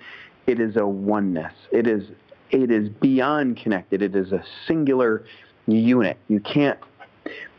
[0.48, 1.54] It is a oneness.
[1.72, 2.10] It is
[2.52, 4.02] it is beyond connected.
[4.02, 5.26] It is a singular
[5.68, 6.18] unit.
[6.28, 6.80] You can't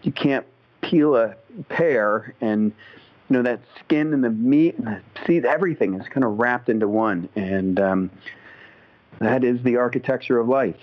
[0.03, 0.47] you can't
[0.83, 1.35] peel a
[1.69, 2.73] pear and
[3.29, 6.69] you know that skin and the meat and the seed everything is kind of wrapped
[6.69, 8.11] into one and um,
[9.21, 10.77] that is the architecture of life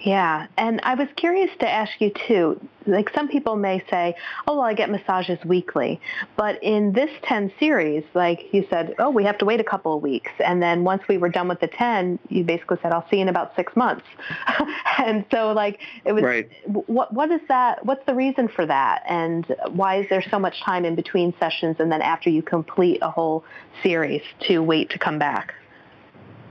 [0.00, 2.60] yeah, and I was curious to ask you too.
[2.86, 4.14] Like some people may say,
[4.46, 6.00] "Oh, well, I get massages weekly,"
[6.36, 9.96] but in this ten series, like you said, "Oh, we have to wait a couple
[9.96, 13.06] of weeks," and then once we were done with the ten, you basically said, "I'll
[13.10, 14.06] see you in about six months,"
[14.98, 16.22] and so like it was.
[16.22, 16.48] Right.
[16.66, 17.84] What what is that?
[17.84, 19.02] What's the reason for that?
[19.08, 23.00] And why is there so much time in between sessions and then after you complete
[23.02, 23.44] a whole
[23.82, 25.54] series to wait to come back?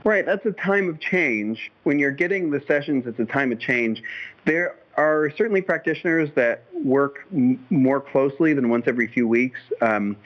[0.04, 1.70] Right, that's a time of change.
[1.82, 4.02] When you're getting the sessions, it's a time of change.
[4.44, 9.60] There are certainly practitioners that work m- more closely than once every few weeks.
[9.80, 10.16] Um,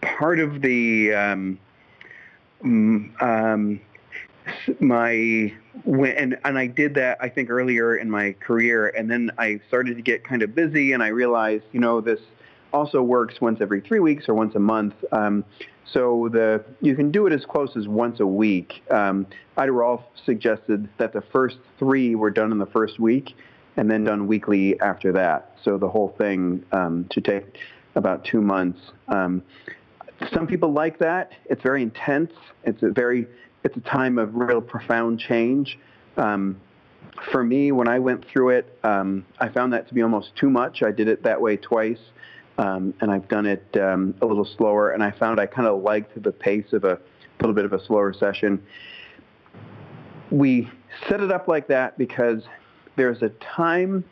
[0.00, 1.58] part of the um,
[2.62, 3.80] um,
[4.80, 5.52] my
[5.86, 9.96] and and I did that I think earlier in my career, and then I started
[9.96, 12.20] to get kind of busy, and I realized you know this
[12.72, 14.94] also works once every three weeks or once a month.
[15.12, 15.44] Um,
[15.92, 18.82] so the you can do it as close as once a week.
[18.90, 19.26] Um,
[19.56, 23.34] Ida Rolf suggested that the first three were done in the first week,
[23.76, 25.56] and then done weekly after that.
[25.64, 27.58] So the whole thing um, should take
[27.94, 28.78] about two months.
[29.08, 29.42] Um,
[30.32, 31.32] some people like that.
[31.46, 32.32] It's very intense.
[32.64, 33.26] It's a very
[33.64, 35.78] it's a time of real profound change.
[36.16, 36.60] Um,
[37.32, 40.48] for me, when I went through it, um, I found that to be almost too
[40.48, 40.82] much.
[40.82, 41.98] I did it that way twice
[42.60, 45.82] um, and I've done it um, a little slower, and I found I kind of
[45.82, 47.00] liked the pace of a
[47.40, 48.62] little bit of a slower session.
[50.30, 50.68] We
[51.08, 52.42] set it up like that because
[52.96, 54.04] there's a time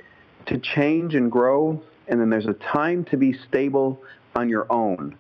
[0.47, 4.03] to change and grow, and then there's a time to be stable
[4.35, 5.15] on your own.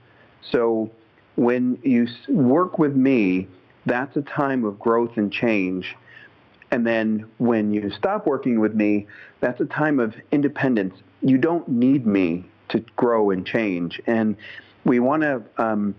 [0.50, 0.90] So
[1.36, 3.46] when you work with me,
[3.84, 5.94] that's a time of growth and change.
[6.70, 9.06] And then when you stop working with me,
[9.40, 10.94] that's a time of independence.
[11.20, 14.00] You don't need me to grow and change.
[14.06, 14.36] And
[14.84, 15.94] we want to um,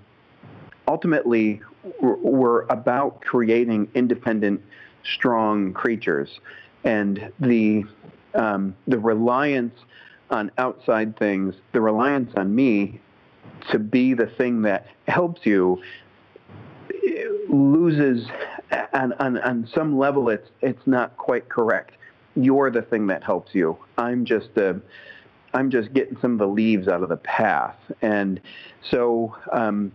[0.88, 1.62] ultimately
[2.02, 4.62] we're about creating independent,
[5.04, 6.40] strong creatures,
[6.84, 7.86] and the
[8.34, 9.76] um, the reliance
[10.30, 13.00] on outside things, the reliance on me
[13.72, 15.82] to be the thing that helps you
[17.50, 18.28] loses
[18.94, 21.94] on, on, on some level it's it's not quite correct.
[22.36, 23.78] You're the thing that helps you.
[23.98, 24.80] I'm just a
[25.54, 27.76] I'm just getting some of the leaves out of the path.
[28.02, 28.40] And
[28.90, 29.92] so um,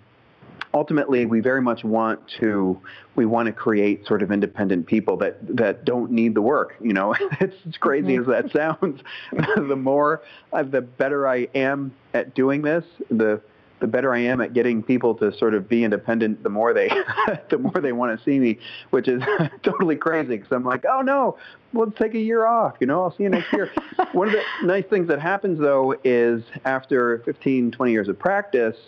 [0.72, 2.80] ultimately, we very much want to
[3.14, 6.74] we want to create sort of independent people that that don't need the work.
[6.80, 8.32] You know, it's as crazy mm-hmm.
[8.32, 9.00] as that sounds.
[9.68, 10.22] the more,
[10.52, 13.40] uh, the better I am at doing this, the
[13.84, 16.88] the better I am at getting people to sort of be independent, the more they
[17.50, 18.58] the more they want to see me,
[18.88, 19.22] which is
[19.62, 21.36] totally crazy because I'm like, oh no,
[21.74, 22.76] let's take a year off.
[22.80, 23.70] You know, I'll see you next year.
[24.12, 28.78] One of the nice things that happens though is after 15, 20 years of practice,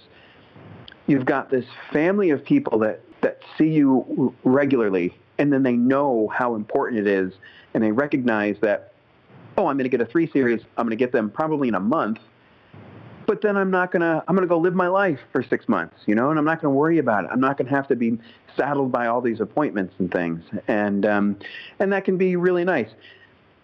[1.07, 6.32] you've got this family of people that that see you regularly, and then they know
[6.34, 7.34] how important it is,
[7.74, 8.94] and they recognize that,
[9.59, 10.62] oh, I'm going to get a three series.
[10.78, 12.18] I'm going to get them probably in a month
[13.27, 16.14] but then I'm not gonna I'm gonna go live my life for six months, you
[16.14, 17.31] know, and I'm not gonna worry about it.
[17.33, 18.18] I'm not gonna have to be
[18.57, 21.37] saddled by all these appointments and things, and um,
[21.79, 22.89] and that can be really nice.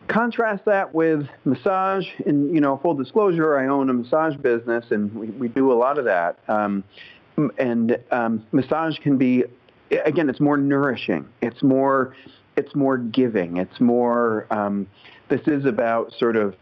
[0.09, 5.15] Contrast that with massage, and you know, full disclosure, I own a massage business, and
[5.15, 6.39] we, we do a lot of that.
[6.49, 6.83] Um,
[7.57, 9.45] and um, massage can be,
[10.05, 11.27] again, it's more nourishing.
[11.41, 12.15] It's more,
[12.57, 13.57] it's more giving.
[13.57, 14.47] It's more.
[14.51, 14.87] Um,
[15.29, 16.57] this is about sort of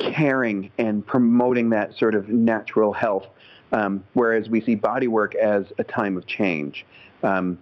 [0.00, 3.26] caring and promoting that sort of natural health,
[3.72, 6.84] um, whereas we see body work as a time of change.
[7.22, 7.58] Um,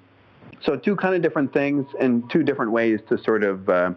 [0.63, 3.93] so two kind of different things and two different ways to sort of uh,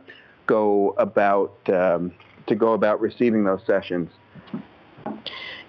[0.46, 2.12] go about um,
[2.48, 4.10] to go about receiving those sessions.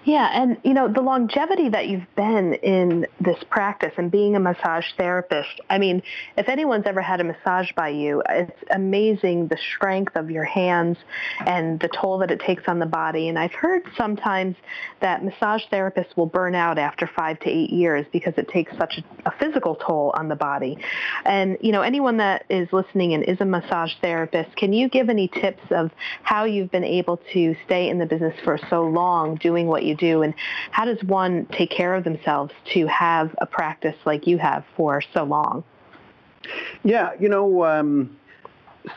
[0.05, 4.39] Yeah, and you know, the longevity that you've been in this practice and being a
[4.39, 6.03] massage therapist, I mean,
[6.37, 10.97] if anyone's ever had a massage by you, it's amazing the strength of your hands
[11.45, 13.29] and the toll that it takes on the body.
[13.29, 14.57] And I've heard sometimes
[14.99, 18.97] that massage therapists will burn out after five to eight years because it takes such
[18.97, 20.77] a, a physical toll on the body.
[21.23, 25.09] And, you know, anyone that is listening and is a massage therapist, can you give
[25.09, 25.91] any tips of
[26.23, 29.92] how you've been able to stay in the business for so long doing what you
[29.93, 30.33] you do and
[30.71, 35.01] how does one take care of themselves to have a practice like you have for
[35.13, 35.63] so long?
[36.83, 38.17] Yeah, you know, um,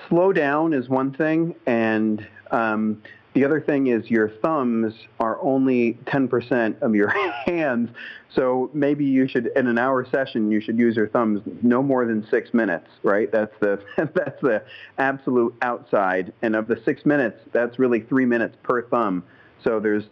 [0.09, 3.03] slow down is one thing, and um,
[3.34, 7.09] the other thing is your thumbs are only 10% of your
[7.47, 7.90] hands.
[8.34, 12.07] So maybe you should, in an hour session, you should use your thumbs no more
[12.07, 13.30] than six minutes, right?
[13.30, 13.82] That's the,
[14.14, 14.62] that's the
[14.99, 16.32] absolute outside.
[16.42, 19.22] And of the six minutes, that's really three minutes per thumb.
[19.62, 20.05] So there's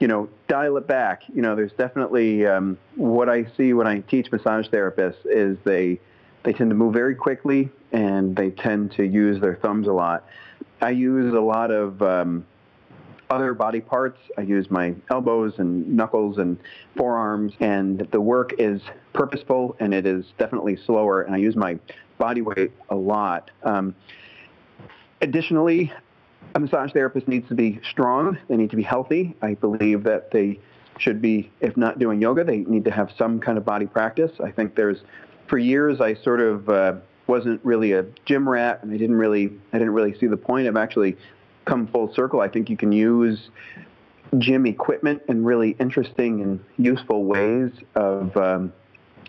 [0.00, 1.22] you know, dial it back.
[1.32, 6.00] You know, there's definitely um, what I see when I teach massage therapists is they
[6.42, 10.24] they tend to move very quickly and they tend to use their thumbs a lot.
[10.80, 12.46] I use a lot of um,
[13.28, 14.18] other body parts.
[14.38, 16.58] I use my elbows and knuckles and
[16.96, 18.80] forearms, and the work is
[19.12, 21.22] purposeful and it is definitely slower.
[21.22, 21.78] And I use my
[22.16, 23.50] body weight a lot.
[23.64, 23.94] Um,
[25.20, 25.92] additionally,
[26.54, 28.38] a massage therapist needs to be strong.
[28.48, 29.34] They need to be healthy.
[29.42, 30.58] I believe that they
[30.98, 34.32] should be, if not doing yoga, they need to have some kind of body practice.
[34.42, 34.98] I think there's,
[35.48, 36.94] for years, I sort of uh,
[37.26, 40.66] wasn't really a gym rat, and I didn't really, I didn't really see the point
[40.66, 41.16] of actually
[41.64, 42.40] come full circle.
[42.40, 43.48] I think you can use
[44.38, 48.72] gym equipment in really interesting and useful ways of um,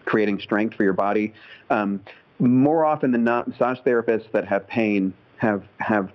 [0.05, 1.33] creating strength for your body.
[1.69, 2.01] Um,
[2.39, 6.11] more often than not, massage therapists that have pain have have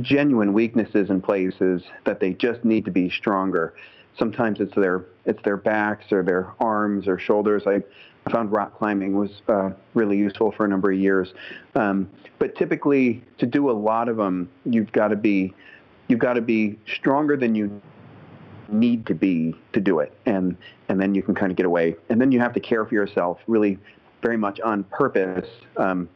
[0.00, 3.74] genuine weaknesses in places that they just need to be stronger.
[4.18, 7.62] Sometimes it's their it's their backs or their arms or shoulders.
[7.66, 7.82] I
[8.30, 11.32] found rock climbing was uh, really useful for a number of years.
[11.74, 15.54] Um, but typically, to do a lot of them, you've got to be
[16.08, 17.80] you've got to be stronger than you
[18.70, 20.56] need to be to do it, and
[20.88, 21.96] and then you can kind of get away.
[22.08, 23.78] And then you have to care for yourself really
[24.22, 25.48] very much on purpose.
[25.76, 26.08] Um,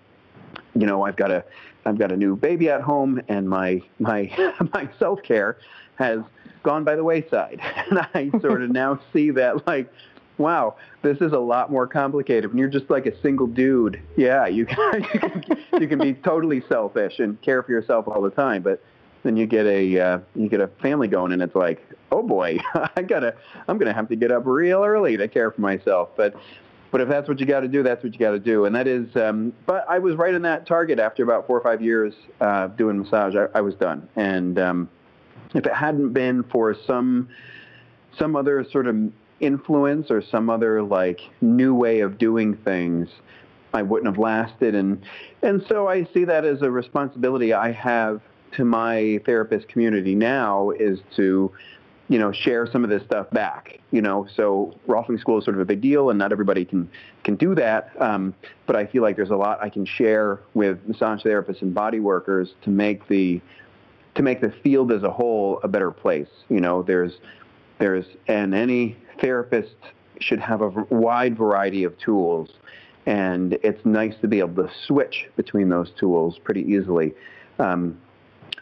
[0.74, 1.44] you know, I've got a
[1.84, 4.30] I've got a new baby at home, and my my
[4.74, 5.56] my self care
[5.96, 6.20] has
[6.62, 7.60] gone by the wayside,
[7.90, 9.92] and I sort of now see that like,
[10.38, 12.50] wow, this is a lot more complicated.
[12.50, 16.14] When you're just like a single dude, yeah, you can you can, you can be
[16.14, 18.82] totally selfish and care for yourself all the time, but
[19.22, 22.58] then you get a uh, you get a family going, and it's like, oh boy,
[22.96, 23.34] I gotta
[23.68, 26.10] I'm gonna have to get up real early to care for myself.
[26.16, 26.34] But
[26.92, 28.66] but if that's what you got to do, that's what you got to do.
[28.66, 31.62] And that is, um, but I was right in that target after about four or
[31.62, 33.34] five years uh, doing massage.
[33.34, 34.06] I, I was done.
[34.14, 34.90] And um,
[35.54, 37.28] if it hadn't been for some
[38.18, 38.94] some other sort of
[39.40, 43.08] influence or some other like new way of doing things,
[43.72, 44.74] I wouldn't have lasted.
[44.74, 45.02] And
[45.42, 48.20] and so I see that as a responsibility I have
[48.52, 51.50] to my therapist community now is to
[52.08, 53.78] you know, share some of this stuff back.
[53.90, 56.90] You know, so Rolfing School is sort of a big deal, and not everybody can
[57.24, 57.90] can do that.
[58.00, 58.34] Um,
[58.66, 62.00] but I feel like there's a lot I can share with massage therapists and body
[62.00, 63.40] workers to make the
[64.14, 66.28] to make the field as a whole a better place.
[66.48, 67.12] You know, there's
[67.78, 69.76] there's and any therapist
[70.20, 72.50] should have a wide variety of tools,
[73.06, 77.14] and it's nice to be able to switch between those tools pretty easily.
[77.58, 77.98] Um,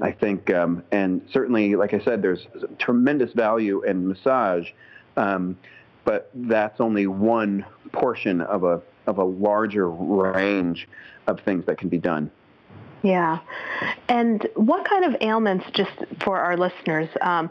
[0.02, 2.46] I think, um, and certainly, like I said, there's
[2.78, 4.68] tremendous value in massage.
[5.16, 5.58] Um,
[6.04, 10.88] but that's only one portion of a of a larger range
[11.26, 12.30] of things that can be done.
[13.02, 13.38] Yeah.
[14.08, 15.90] And what kind of ailments, just
[16.22, 17.50] for our listeners, um,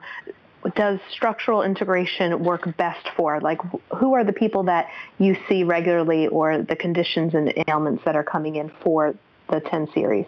[0.75, 3.39] does structural integration work best for?
[3.39, 3.59] Like,
[3.95, 8.23] who are the people that you see regularly or the conditions and ailments that are
[8.23, 9.15] coming in for
[9.49, 10.27] the 10 series?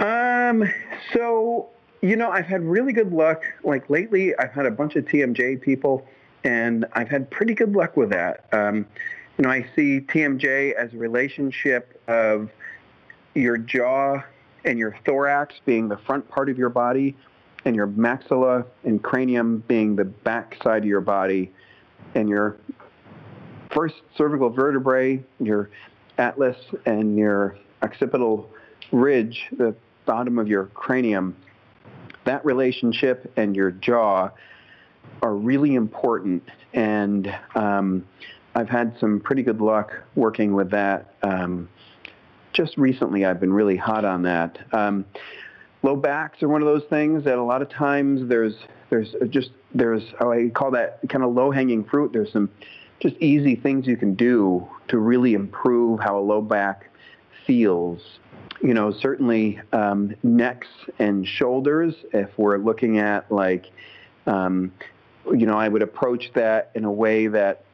[0.00, 0.64] Um,
[1.12, 1.68] so,
[2.00, 3.42] you know, I've had really good luck.
[3.62, 6.06] Like lately, I've had a bunch of TMJ people,
[6.42, 8.46] and I've had pretty good luck with that.
[8.52, 8.86] Um,
[9.36, 12.50] you know, I see TMJ as a relationship of
[13.34, 14.22] your jaw
[14.64, 17.14] and your thorax being the front part of your body,
[17.66, 21.52] and your maxilla and cranium being the back side of your body,
[22.14, 22.56] and your
[23.70, 25.68] first cervical vertebrae, your
[26.16, 28.48] atlas, and your occipital
[28.92, 29.74] ridge, the
[30.10, 31.36] bottom of your cranium,
[32.24, 34.28] that relationship and your jaw
[35.22, 36.42] are really important.
[36.74, 38.04] And um,
[38.56, 41.14] I've had some pretty good luck working with that.
[41.22, 41.68] Um,
[42.52, 44.58] just recently, I've been really hot on that.
[44.74, 45.04] Um,
[45.84, 48.56] low backs are one of those things that a lot of times there's
[48.90, 52.12] there's just there's oh, I call that kind of low hanging fruit.
[52.12, 52.50] There's some
[52.98, 56.90] just easy things you can do to really improve how a low back
[57.46, 58.00] feels.
[58.62, 61.94] You know, certainly um, necks and shoulders.
[62.12, 63.66] If we're looking at like,
[64.26, 64.72] um,
[65.26, 67.64] you know, I would approach that in a way that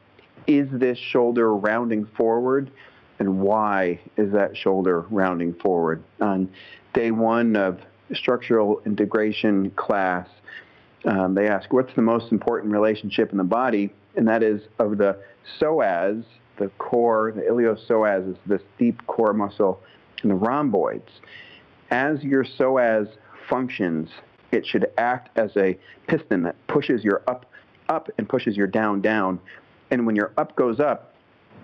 [0.45, 2.71] is this shoulder rounding forward
[3.19, 6.03] and why is that shoulder rounding forward?
[6.21, 6.49] On
[6.93, 7.79] day one of
[8.13, 10.27] structural integration class,
[11.05, 14.97] um, they ask what's the most important relationship in the body, and that is of
[14.97, 15.17] the
[15.59, 16.23] psoas,
[16.57, 19.81] the core, the iliopsoas is this deep core muscle,
[20.21, 21.09] and the rhomboids.
[21.89, 23.09] As your psoas
[23.49, 24.09] functions,
[24.51, 27.45] it should act as a piston that pushes your up
[27.89, 29.39] up and pushes your down down.
[29.91, 31.13] And when your up goes up,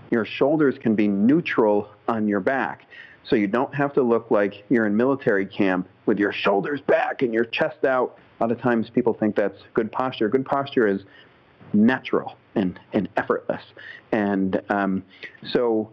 [0.10, 2.86] your shoulders can be neutral on your back.
[3.26, 7.22] So you don't have to look like you're in military camp with your shoulders back
[7.22, 8.18] and your chest out.
[8.40, 10.30] A lot of times people think that's good posture.
[10.30, 11.04] Good posture is
[11.74, 13.64] natural and, and effortless.
[14.12, 15.04] And um,
[15.52, 15.92] so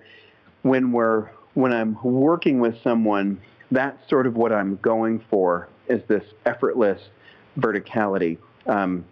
[0.62, 3.40] when we're when I'm working with someone,
[3.70, 7.01] that's sort of what I'm going for is this effortless
[7.59, 8.38] verticality.
[8.66, 9.05] Um,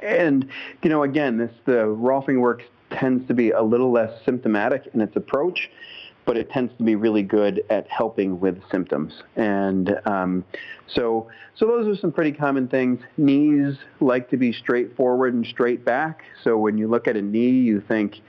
[0.00, 0.48] and
[0.82, 5.00] you know, again, this the Rolfing work tends to be a little less symptomatic in
[5.00, 5.70] its approach,
[6.24, 9.22] but it tends to be really good at helping with symptoms.
[9.36, 10.44] And um,
[10.86, 13.00] so, so those are some pretty common things.
[13.16, 16.24] Knees like to be straightforward and straight back.
[16.44, 18.20] So when you look at a knee, you think,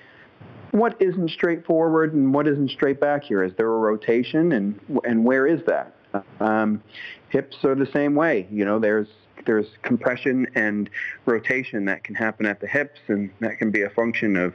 [0.78, 3.43] what isn't straightforward and what isn't straight back here?
[3.43, 5.93] Is there a rotation and and where is that?
[6.39, 6.82] Um,
[7.30, 8.47] hips are the same way.
[8.51, 9.07] You know, there's
[9.45, 10.89] there's compression and
[11.25, 14.53] rotation that can happen at the hips, and that can be a function of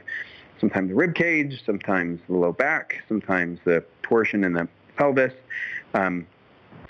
[0.59, 5.33] sometimes the rib cage, sometimes the low back, sometimes the torsion in the pelvis.
[5.93, 6.27] Um,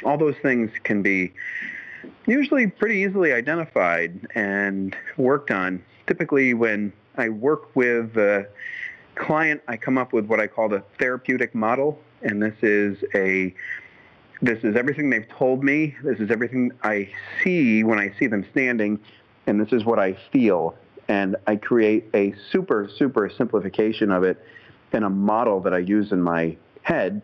[0.04, 1.34] all those things can be
[2.28, 5.84] usually pretty easily identified and worked on.
[6.08, 8.48] Typically, when I work with a
[9.16, 13.54] client, I come up with what I call the therapeutic model, and this is a
[14.42, 15.96] this is everything they've told me.
[16.04, 17.10] This is everything I
[17.44, 19.00] see when I see them standing,
[19.48, 20.76] and this is what I feel
[21.08, 24.44] and I create a super, super simplification of it
[24.94, 27.22] in a model that I use in my head,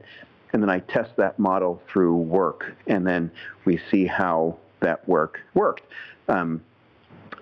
[0.54, 3.32] and then I test that model through work, and then
[3.66, 5.84] we see how that work worked.
[6.28, 6.62] Um,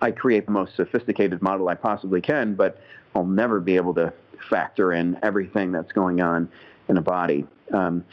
[0.02, 2.82] I create the most sophisticated model I possibly can, but
[3.16, 4.14] I'll never be able to
[4.50, 6.50] factor in everything that's going on
[6.90, 7.46] in a body.
[7.74, 8.04] Um,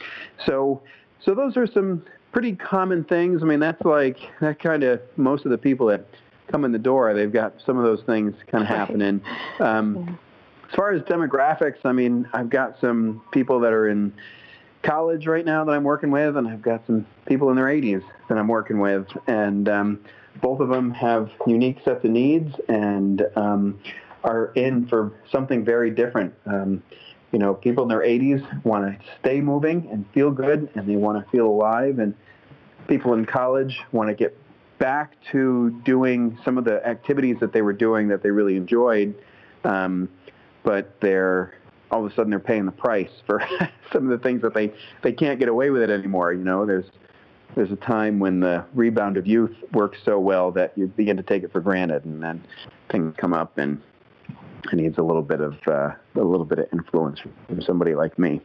[0.45, 0.81] so,
[1.21, 3.41] so those are some pretty common things.
[3.41, 6.05] I mean, that's like that kind of most of the people that
[6.47, 9.21] come in the door, they've got some of those things kind of happening.
[9.59, 10.19] Um,
[10.69, 14.13] as far as demographics, I mean, I've got some people that are in
[14.83, 18.03] college right now that I'm working with, and I've got some people in their 80s
[18.29, 19.99] that I'm working with, and um,
[20.41, 23.79] both of them have unique sets of needs and um,
[24.25, 26.33] are in for something very different.
[26.45, 26.83] Um,
[27.31, 30.95] you know, people in their 80s want to stay moving and feel good, and they
[30.95, 32.13] want to feel alive, and
[32.87, 34.37] people in college want to get
[34.77, 39.15] back to doing some of the activities that they were doing that they really enjoyed,
[39.63, 40.09] um,
[40.63, 41.53] but they're
[41.91, 43.41] all of a sudden they're paying the price for
[43.93, 44.73] some of the things that they
[45.03, 46.33] they can't get away with it anymore.
[46.33, 46.85] You know, there's
[47.55, 51.23] there's a time when the rebound of youth works so well that you begin to
[51.23, 52.43] take it for granted, and then
[52.89, 53.81] things come up and
[54.71, 58.17] it needs a little bit of uh, a little bit of influence from somebody like
[58.19, 58.41] me.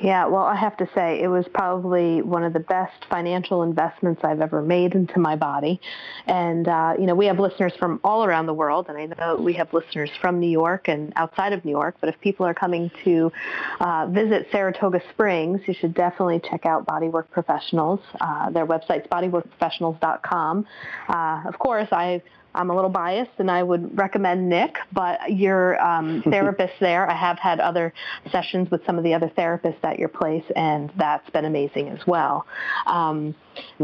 [0.00, 4.20] Yeah, well, I have to say it was probably one of the best financial investments
[4.22, 5.80] I've ever made into my body.
[6.26, 9.36] And, uh, you know, we have listeners from all around the world, and I know
[9.36, 12.54] we have listeners from New York and outside of New York, but if people are
[12.54, 13.32] coming to
[13.80, 17.98] uh, visit Saratoga Springs, you should definitely check out Bodywork Professionals.
[18.20, 20.66] Uh, their website's bodyworkprofessionals.com.
[21.08, 22.22] Uh, of course, I
[22.54, 27.14] I'm a little biased and I would recommend Nick, but your um, therapist there, I
[27.14, 27.92] have had other
[28.32, 32.06] sessions with some of the other therapists at your place and that's been amazing as
[32.06, 32.46] well.
[32.86, 33.34] Um,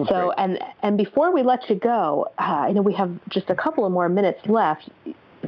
[0.08, 3.54] so, and, and before we let you go, uh, I know we have just a
[3.54, 4.88] couple of more minutes left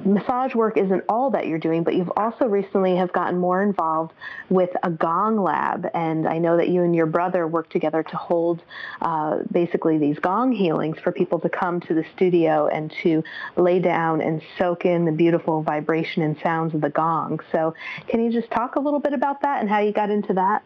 [0.06, 4.12] massage work isn't all that you're doing, but you've also recently have gotten more involved
[4.48, 5.88] with a gong lab.
[5.94, 8.62] And I know that you and your brother work together to hold
[9.02, 13.22] uh, basically these gong healings for people to come to the studio and to
[13.56, 17.40] lay down and soak in the beautiful vibration and sounds of the gong.
[17.52, 17.74] So
[18.08, 20.62] can you just talk a little bit about that and how you got into that?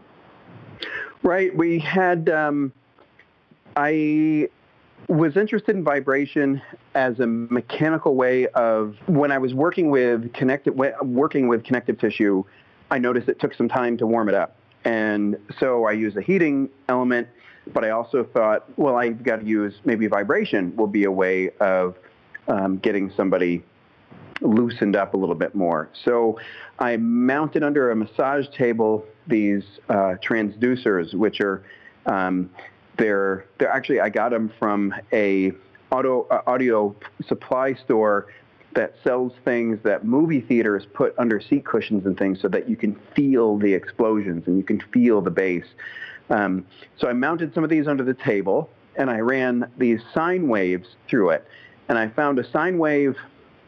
[1.23, 1.55] Right.
[1.55, 2.73] We had, um,
[3.77, 4.49] I
[5.09, 6.63] was interested in vibration
[6.95, 12.45] as a mechanical way of when I was working with connective working with connective tissue,
[12.91, 14.57] I noticed it took some time to warm it up.
[14.85, 17.29] And so I used a heating element,
[17.73, 21.51] but I also thought, well, I've got to use maybe vibration will be a way
[21.61, 21.97] of
[22.49, 23.63] um, getting somebody
[24.41, 25.91] loosened up a little bit more.
[26.05, 26.39] So
[26.79, 31.63] I mounted under a massage table these uh, transducers, which are
[32.07, 32.51] um,
[33.01, 35.53] they're they're actually I got them from a
[35.91, 36.95] auto uh, audio
[37.27, 38.27] supply store
[38.75, 42.77] that sells things that movie theaters put under seat cushions and things so that you
[42.77, 45.65] can feel the explosions and you can feel the bass.
[46.29, 46.65] Um,
[46.97, 50.89] so I mounted some of these under the table and I ran these sine waves
[51.09, 51.49] through it.
[51.89, 53.17] And I found a sine wave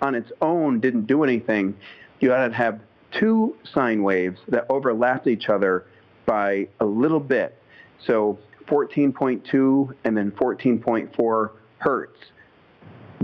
[0.00, 1.76] on its own didn't do anything.
[2.20, 2.80] You had to have
[3.10, 5.84] two sine waves that overlapped each other
[6.26, 7.58] by a little bit.
[8.06, 12.18] So 14.2 and then 14.4 hertz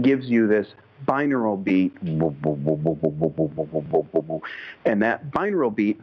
[0.01, 0.69] gives you this
[1.07, 1.95] binaural beat.
[4.85, 6.01] And that binaural beat,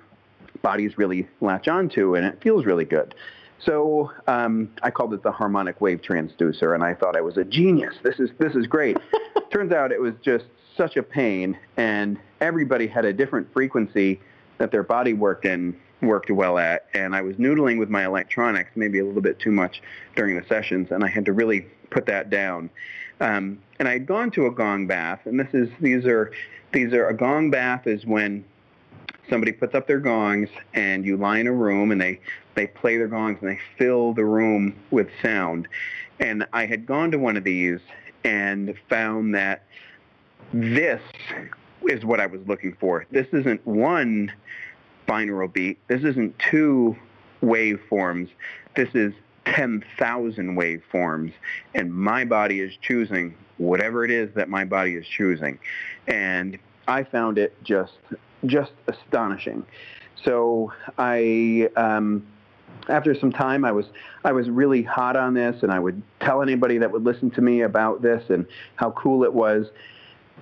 [0.61, 3.13] bodies really latch onto, and it feels really good.
[3.59, 7.43] So um, I called it the harmonic wave transducer, and I thought I was a
[7.43, 7.95] genius.
[8.03, 8.97] This is this is great.
[9.51, 14.19] Turns out it was just such a pain, and everybody had a different frequency
[14.57, 18.71] that their body worked in worked well at, and I was noodling with my electronics
[18.75, 19.81] maybe a little bit too much
[20.15, 22.69] during the sessions, and I had to really put that down.
[23.21, 26.31] Um, and I had gone to a gong bath, and this is these are
[26.73, 28.43] these are a gong bath is when
[29.29, 32.19] somebody puts up their gongs and you lie in a room and they
[32.55, 35.67] they play their gongs and they fill the room with sound.
[36.19, 37.79] And I had gone to one of these
[38.23, 39.63] and found that
[40.53, 41.01] this
[41.83, 43.05] is what I was looking for.
[43.11, 44.31] This isn't one
[45.07, 45.77] binaural beat.
[45.87, 46.95] This isn't two
[47.41, 48.29] waveforms.
[48.75, 49.13] This is
[49.45, 51.33] 10,000 waveforms.
[51.73, 55.59] And my body is choosing whatever it is that my body is choosing.
[56.07, 57.93] And I found it just,
[58.45, 59.65] just astonishing.
[60.23, 62.25] So I, um,
[62.89, 63.85] after some time, I was
[64.23, 67.41] I was really hot on this, and I would tell anybody that would listen to
[67.41, 68.45] me about this and
[68.75, 69.67] how cool it was.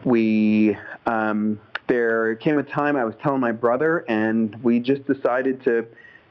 [0.04, 5.64] We um, there came a time I was telling my brother, and we just decided
[5.64, 5.86] to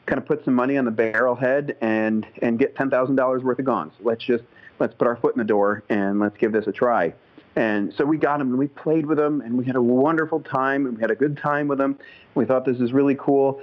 [0.06, 3.58] kind of put some money on the barrelhead and and get ten thousand dollars worth
[3.58, 3.92] of gongs.
[4.00, 4.44] Let's just
[4.78, 7.14] let's put our foot in the door and let's give this a try.
[7.54, 10.40] And so we got them and we played with them and we had a wonderful
[10.40, 11.98] time and we had a good time with them.
[12.34, 13.60] We thought this is really cool,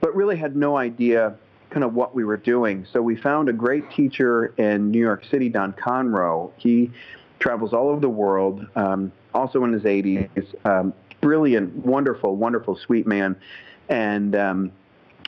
[0.00, 1.36] but really had no idea
[1.70, 2.86] kind of what we were doing.
[2.92, 6.52] So we found a great teacher in New York City, Don Conreaux.
[6.56, 6.90] He
[7.38, 10.94] travels all over the world, um, also in his 80s, um,
[11.26, 13.34] brilliant, wonderful, wonderful, sweet man.
[13.88, 14.72] And um,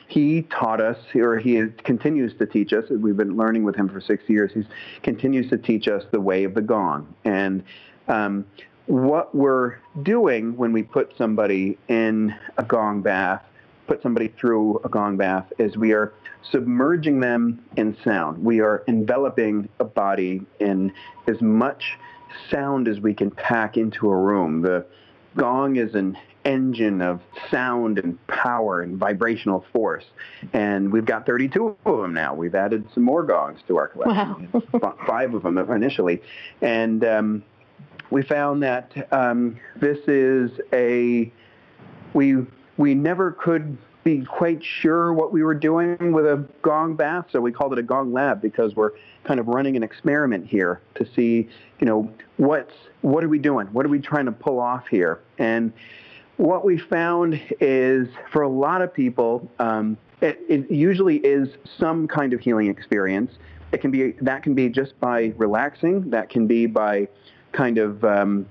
[0.07, 2.85] he taught us, or he continues to teach us.
[2.89, 4.49] We've been learning with him for six years.
[4.53, 4.65] He
[5.03, 7.13] continues to teach us the way of the gong.
[7.25, 7.63] And
[8.07, 8.45] um,
[8.85, 13.43] what we're doing when we put somebody in a gong bath,
[13.85, 16.13] put somebody through a gong bath, is we are
[16.49, 18.41] submerging them in sound.
[18.41, 20.93] We are enveloping a body in
[21.27, 21.97] as much
[22.49, 24.61] sound as we can pack into a room.
[24.61, 24.85] The
[25.39, 30.05] gong is an engine of sound and power and vibrational force.
[30.53, 32.33] And we've got 32 of them now.
[32.33, 34.95] We've added some more gongs to our collection, wow.
[35.05, 36.21] five of them initially.
[36.61, 37.43] And um,
[38.09, 41.31] we found that um, this is a,
[42.13, 42.37] we,
[42.77, 47.41] we never could be quite sure what we were doing with a gong bath, so
[47.41, 48.91] we called it a gong lab because we're
[49.23, 53.67] kind of running an experiment here to see, you know, what's what are we doing?
[53.67, 55.19] What are we trying to pull off here?
[55.37, 55.71] And
[56.37, 62.07] what we found is for a lot of people, um, it, it usually is some
[62.07, 63.33] kind of healing experience.
[63.71, 66.09] It can be that can be just by relaxing.
[66.09, 67.07] That can be by
[67.51, 68.45] kind of um,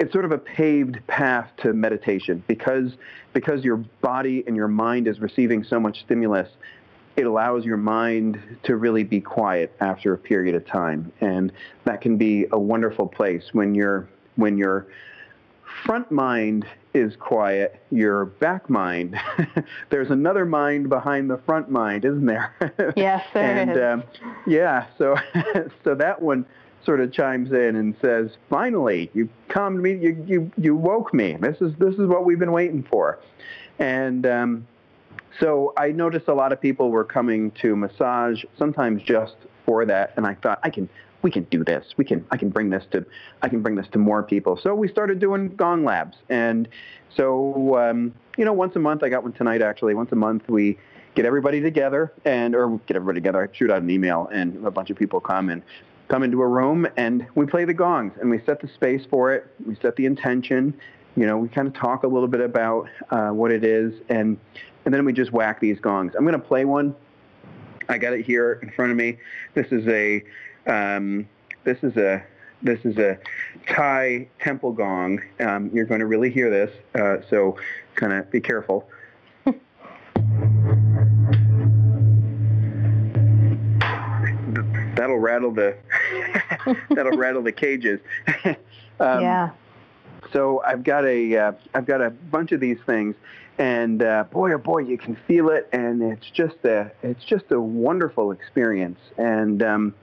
[0.00, 2.92] it's sort of a paved path to meditation because
[3.34, 6.48] because your body and your mind is receiving so much stimulus
[7.16, 11.52] it allows your mind to really be quiet after a period of time and
[11.84, 14.86] that can be a wonderful place when your when your
[15.84, 19.20] front mind is quiet your back mind
[19.90, 22.54] there's another mind behind the front mind isn't there
[22.96, 23.78] yes there and is.
[23.78, 24.02] Um,
[24.46, 25.14] yeah so
[25.84, 26.46] so that one
[26.84, 29.94] sort of chimes in and says, "Finally, you calmed me.
[29.94, 31.36] You you you woke me.
[31.40, 33.18] This is this is what we've been waiting for."
[33.78, 34.66] And um,
[35.38, 40.12] so I noticed a lot of people were coming to massage sometimes just for that,
[40.16, 40.88] and I thought I can
[41.22, 41.86] we can do this.
[41.96, 43.04] We can I can bring this to
[43.42, 44.58] I can bring this to more people.
[44.62, 46.68] So we started doing gong labs, and
[47.14, 49.94] so um, you know once a month I got one tonight actually.
[49.94, 50.78] Once a month we
[51.14, 53.48] get everybody together and or get everybody together.
[53.50, 55.62] I shoot out an email and a bunch of people come and
[56.10, 59.32] come into a room and we play the gongs and we set the space for
[59.32, 59.46] it.
[59.64, 60.74] We set the intention.
[61.16, 64.36] You know, we kind of talk a little bit about uh, what it is and
[64.84, 66.14] and then we just whack these gongs.
[66.16, 66.96] I'm going to play one.
[67.88, 69.18] I got it here in front of me.
[69.54, 70.24] This is a
[70.66, 71.28] um,
[71.64, 72.24] this is a
[72.62, 73.18] this is a
[73.68, 75.20] Thai temple gong.
[75.38, 77.56] Um, you're going to really hear this, uh, so
[77.94, 78.88] kind of be careful.
[85.20, 85.76] Rattle the
[86.90, 88.00] that'll rattle the cages.
[88.44, 88.56] um,
[89.20, 89.50] yeah.
[90.32, 93.14] So I've got a have uh, got a bunch of these things,
[93.58, 97.44] and uh, boy oh boy, you can feel it, and it's just a it's just
[97.50, 98.98] a wonderful experience.
[99.16, 99.94] And um,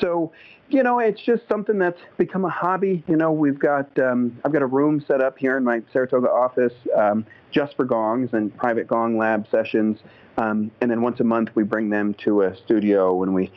[0.00, 0.32] so
[0.68, 3.04] you know, it's just something that's become a hobby.
[3.06, 6.30] You know, we've got um, I've got a room set up here in my Saratoga
[6.30, 9.98] office um, just for gongs and private gong lab sessions.
[10.36, 13.52] Um, and then once a month we bring them to a studio when we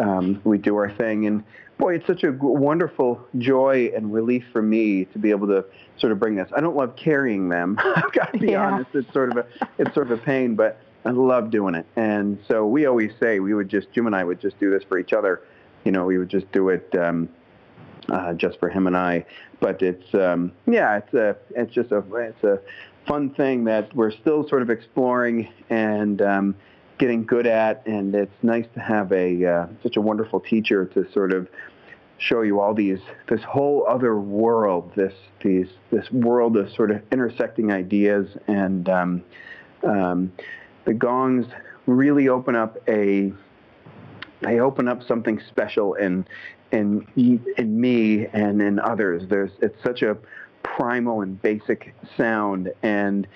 [0.00, 1.26] um, we do our thing.
[1.26, 1.44] And
[1.78, 5.64] boy, it's such a wonderful joy and relief for me to be able to
[5.98, 6.50] sort of bring this.
[6.56, 7.78] I don't love carrying them.
[7.96, 8.66] I've got to be yeah.
[8.66, 8.90] honest.
[8.94, 9.46] It's sort of a
[9.78, 11.86] it's sort of a pain, but I love doing it.
[11.96, 14.84] And so we always say we would just Jim and I would just do this
[14.84, 15.42] for each other.
[15.84, 17.28] You know, we would just do it um,
[18.10, 19.24] uh, just for him and I.
[19.60, 22.60] But it's um, yeah, it's a it's just a it's a
[23.06, 26.54] fun thing that we're still sort of exploring and um,
[27.00, 31.10] getting good at, and it's nice to have a uh, such a wonderful teacher to
[31.12, 31.48] sort of
[32.18, 37.02] show you all these this whole other world, this these this world of sort of
[37.10, 39.24] intersecting ideas, and um,
[39.82, 40.30] um,
[40.84, 41.46] the gongs
[41.86, 43.32] really open up a
[44.42, 46.26] they open up something special in
[46.70, 49.22] in in me and in others.
[49.26, 50.18] There's it's such a
[50.62, 53.26] primal and basic sound and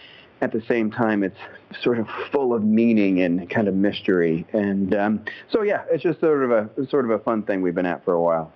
[0.45, 1.38] at the same time, it's
[1.82, 4.47] sort of full of meaning and kind of mystery.
[4.53, 7.74] And um, so, yeah, it's just sort of a sort of a fun thing we've
[7.74, 8.53] been at for a while.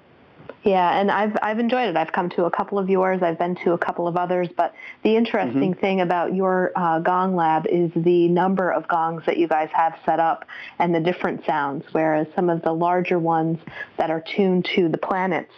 [0.65, 1.97] Yeah, and I've I've enjoyed it.
[1.97, 3.23] I've come to a couple of yours.
[3.23, 4.49] I've been to a couple of others.
[4.57, 5.81] But the interesting mm-hmm.
[5.81, 9.95] thing about your uh, Gong Lab is the number of gongs that you guys have
[10.05, 10.45] set up
[10.79, 11.85] and the different sounds.
[11.93, 13.59] Whereas some of the larger ones
[13.97, 15.53] that are tuned to the planets,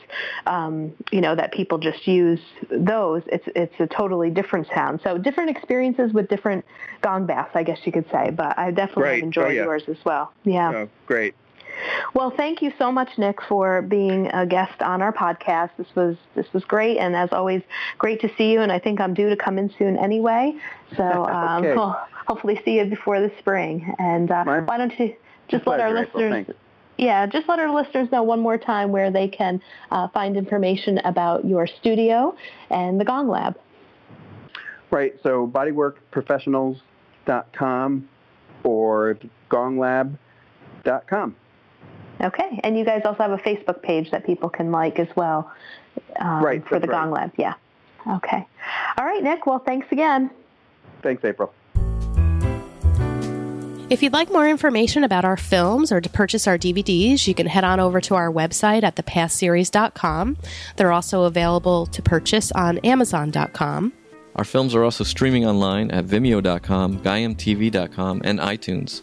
[0.46, 5.00] um, you know, that people just use those, it's it's a totally different sound.
[5.02, 6.64] So different experiences with different
[7.00, 8.30] gong baths, I guess you could say.
[8.30, 9.22] But I definitely right.
[9.22, 9.64] enjoyed oh, yeah.
[9.64, 10.32] yours as well.
[10.44, 10.72] Yeah.
[10.72, 11.34] Oh, great.
[12.14, 15.70] Well, thank you so much, Nick, for being a guest on our podcast.
[15.76, 17.62] This was this was great, and as always,
[17.98, 18.60] great to see you.
[18.60, 20.54] And I think I'm due to come in soon anyway,
[20.96, 21.74] so um, okay.
[21.74, 23.94] we'll hopefully see you before the spring.
[23.98, 25.14] And uh, why don't you
[25.48, 26.46] just let our listeners?
[26.98, 30.98] Yeah, just let our listeners know one more time where they can uh, find information
[30.98, 32.36] about your studio
[32.68, 33.58] and the Gong Lab.
[34.90, 35.14] Right.
[35.22, 38.08] So bodyworkprofessionals.com
[38.64, 39.18] or
[39.50, 41.36] gonglab.com.
[42.22, 45.50] Okay, and you guys also have a Facebook page that people can like as well
[46.18, 47.02] um, right, for the right.
[47.02, 47.32] Gong Lab.
[47.38, 47.54] Yeah.
[48.06, 48.46] Okay.
[48.98, 49.46] All right, Nick.
[49.46, 50.30] Well, thanks again.
[51.02, 51.52] Thanks, April.
[53.90, 57.48] If you'd like more information about our films or to purchase our DVDs, you can
[57.48, 60.36] head on over to our website at thepastseries.com.
[60.76, 63.92] They're also available to purchase on amazon.com.
[64.36, 69.02] Our films are also streaming online at vimeo.com, gaiamtv.com, and iTunes.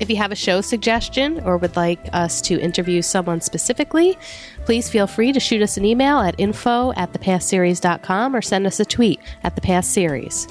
[0.00, 4.16] If you have a show suggestion or would like us to interview someone specifically,
[4.64, 8.78] please feel free to shoot us an email at info at thepastseries.com or send us
[8.78, 10.48] a tweet at thepastseries.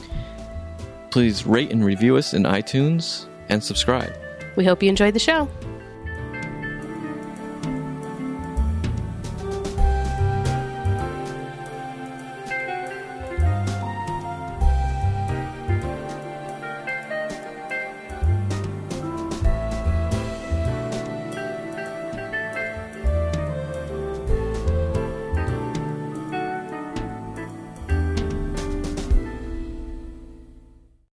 [1.12, 4.14] Please rate and review us in iTunes and subscribe.
[4.58, 5.48] We hope you enjoyed the show.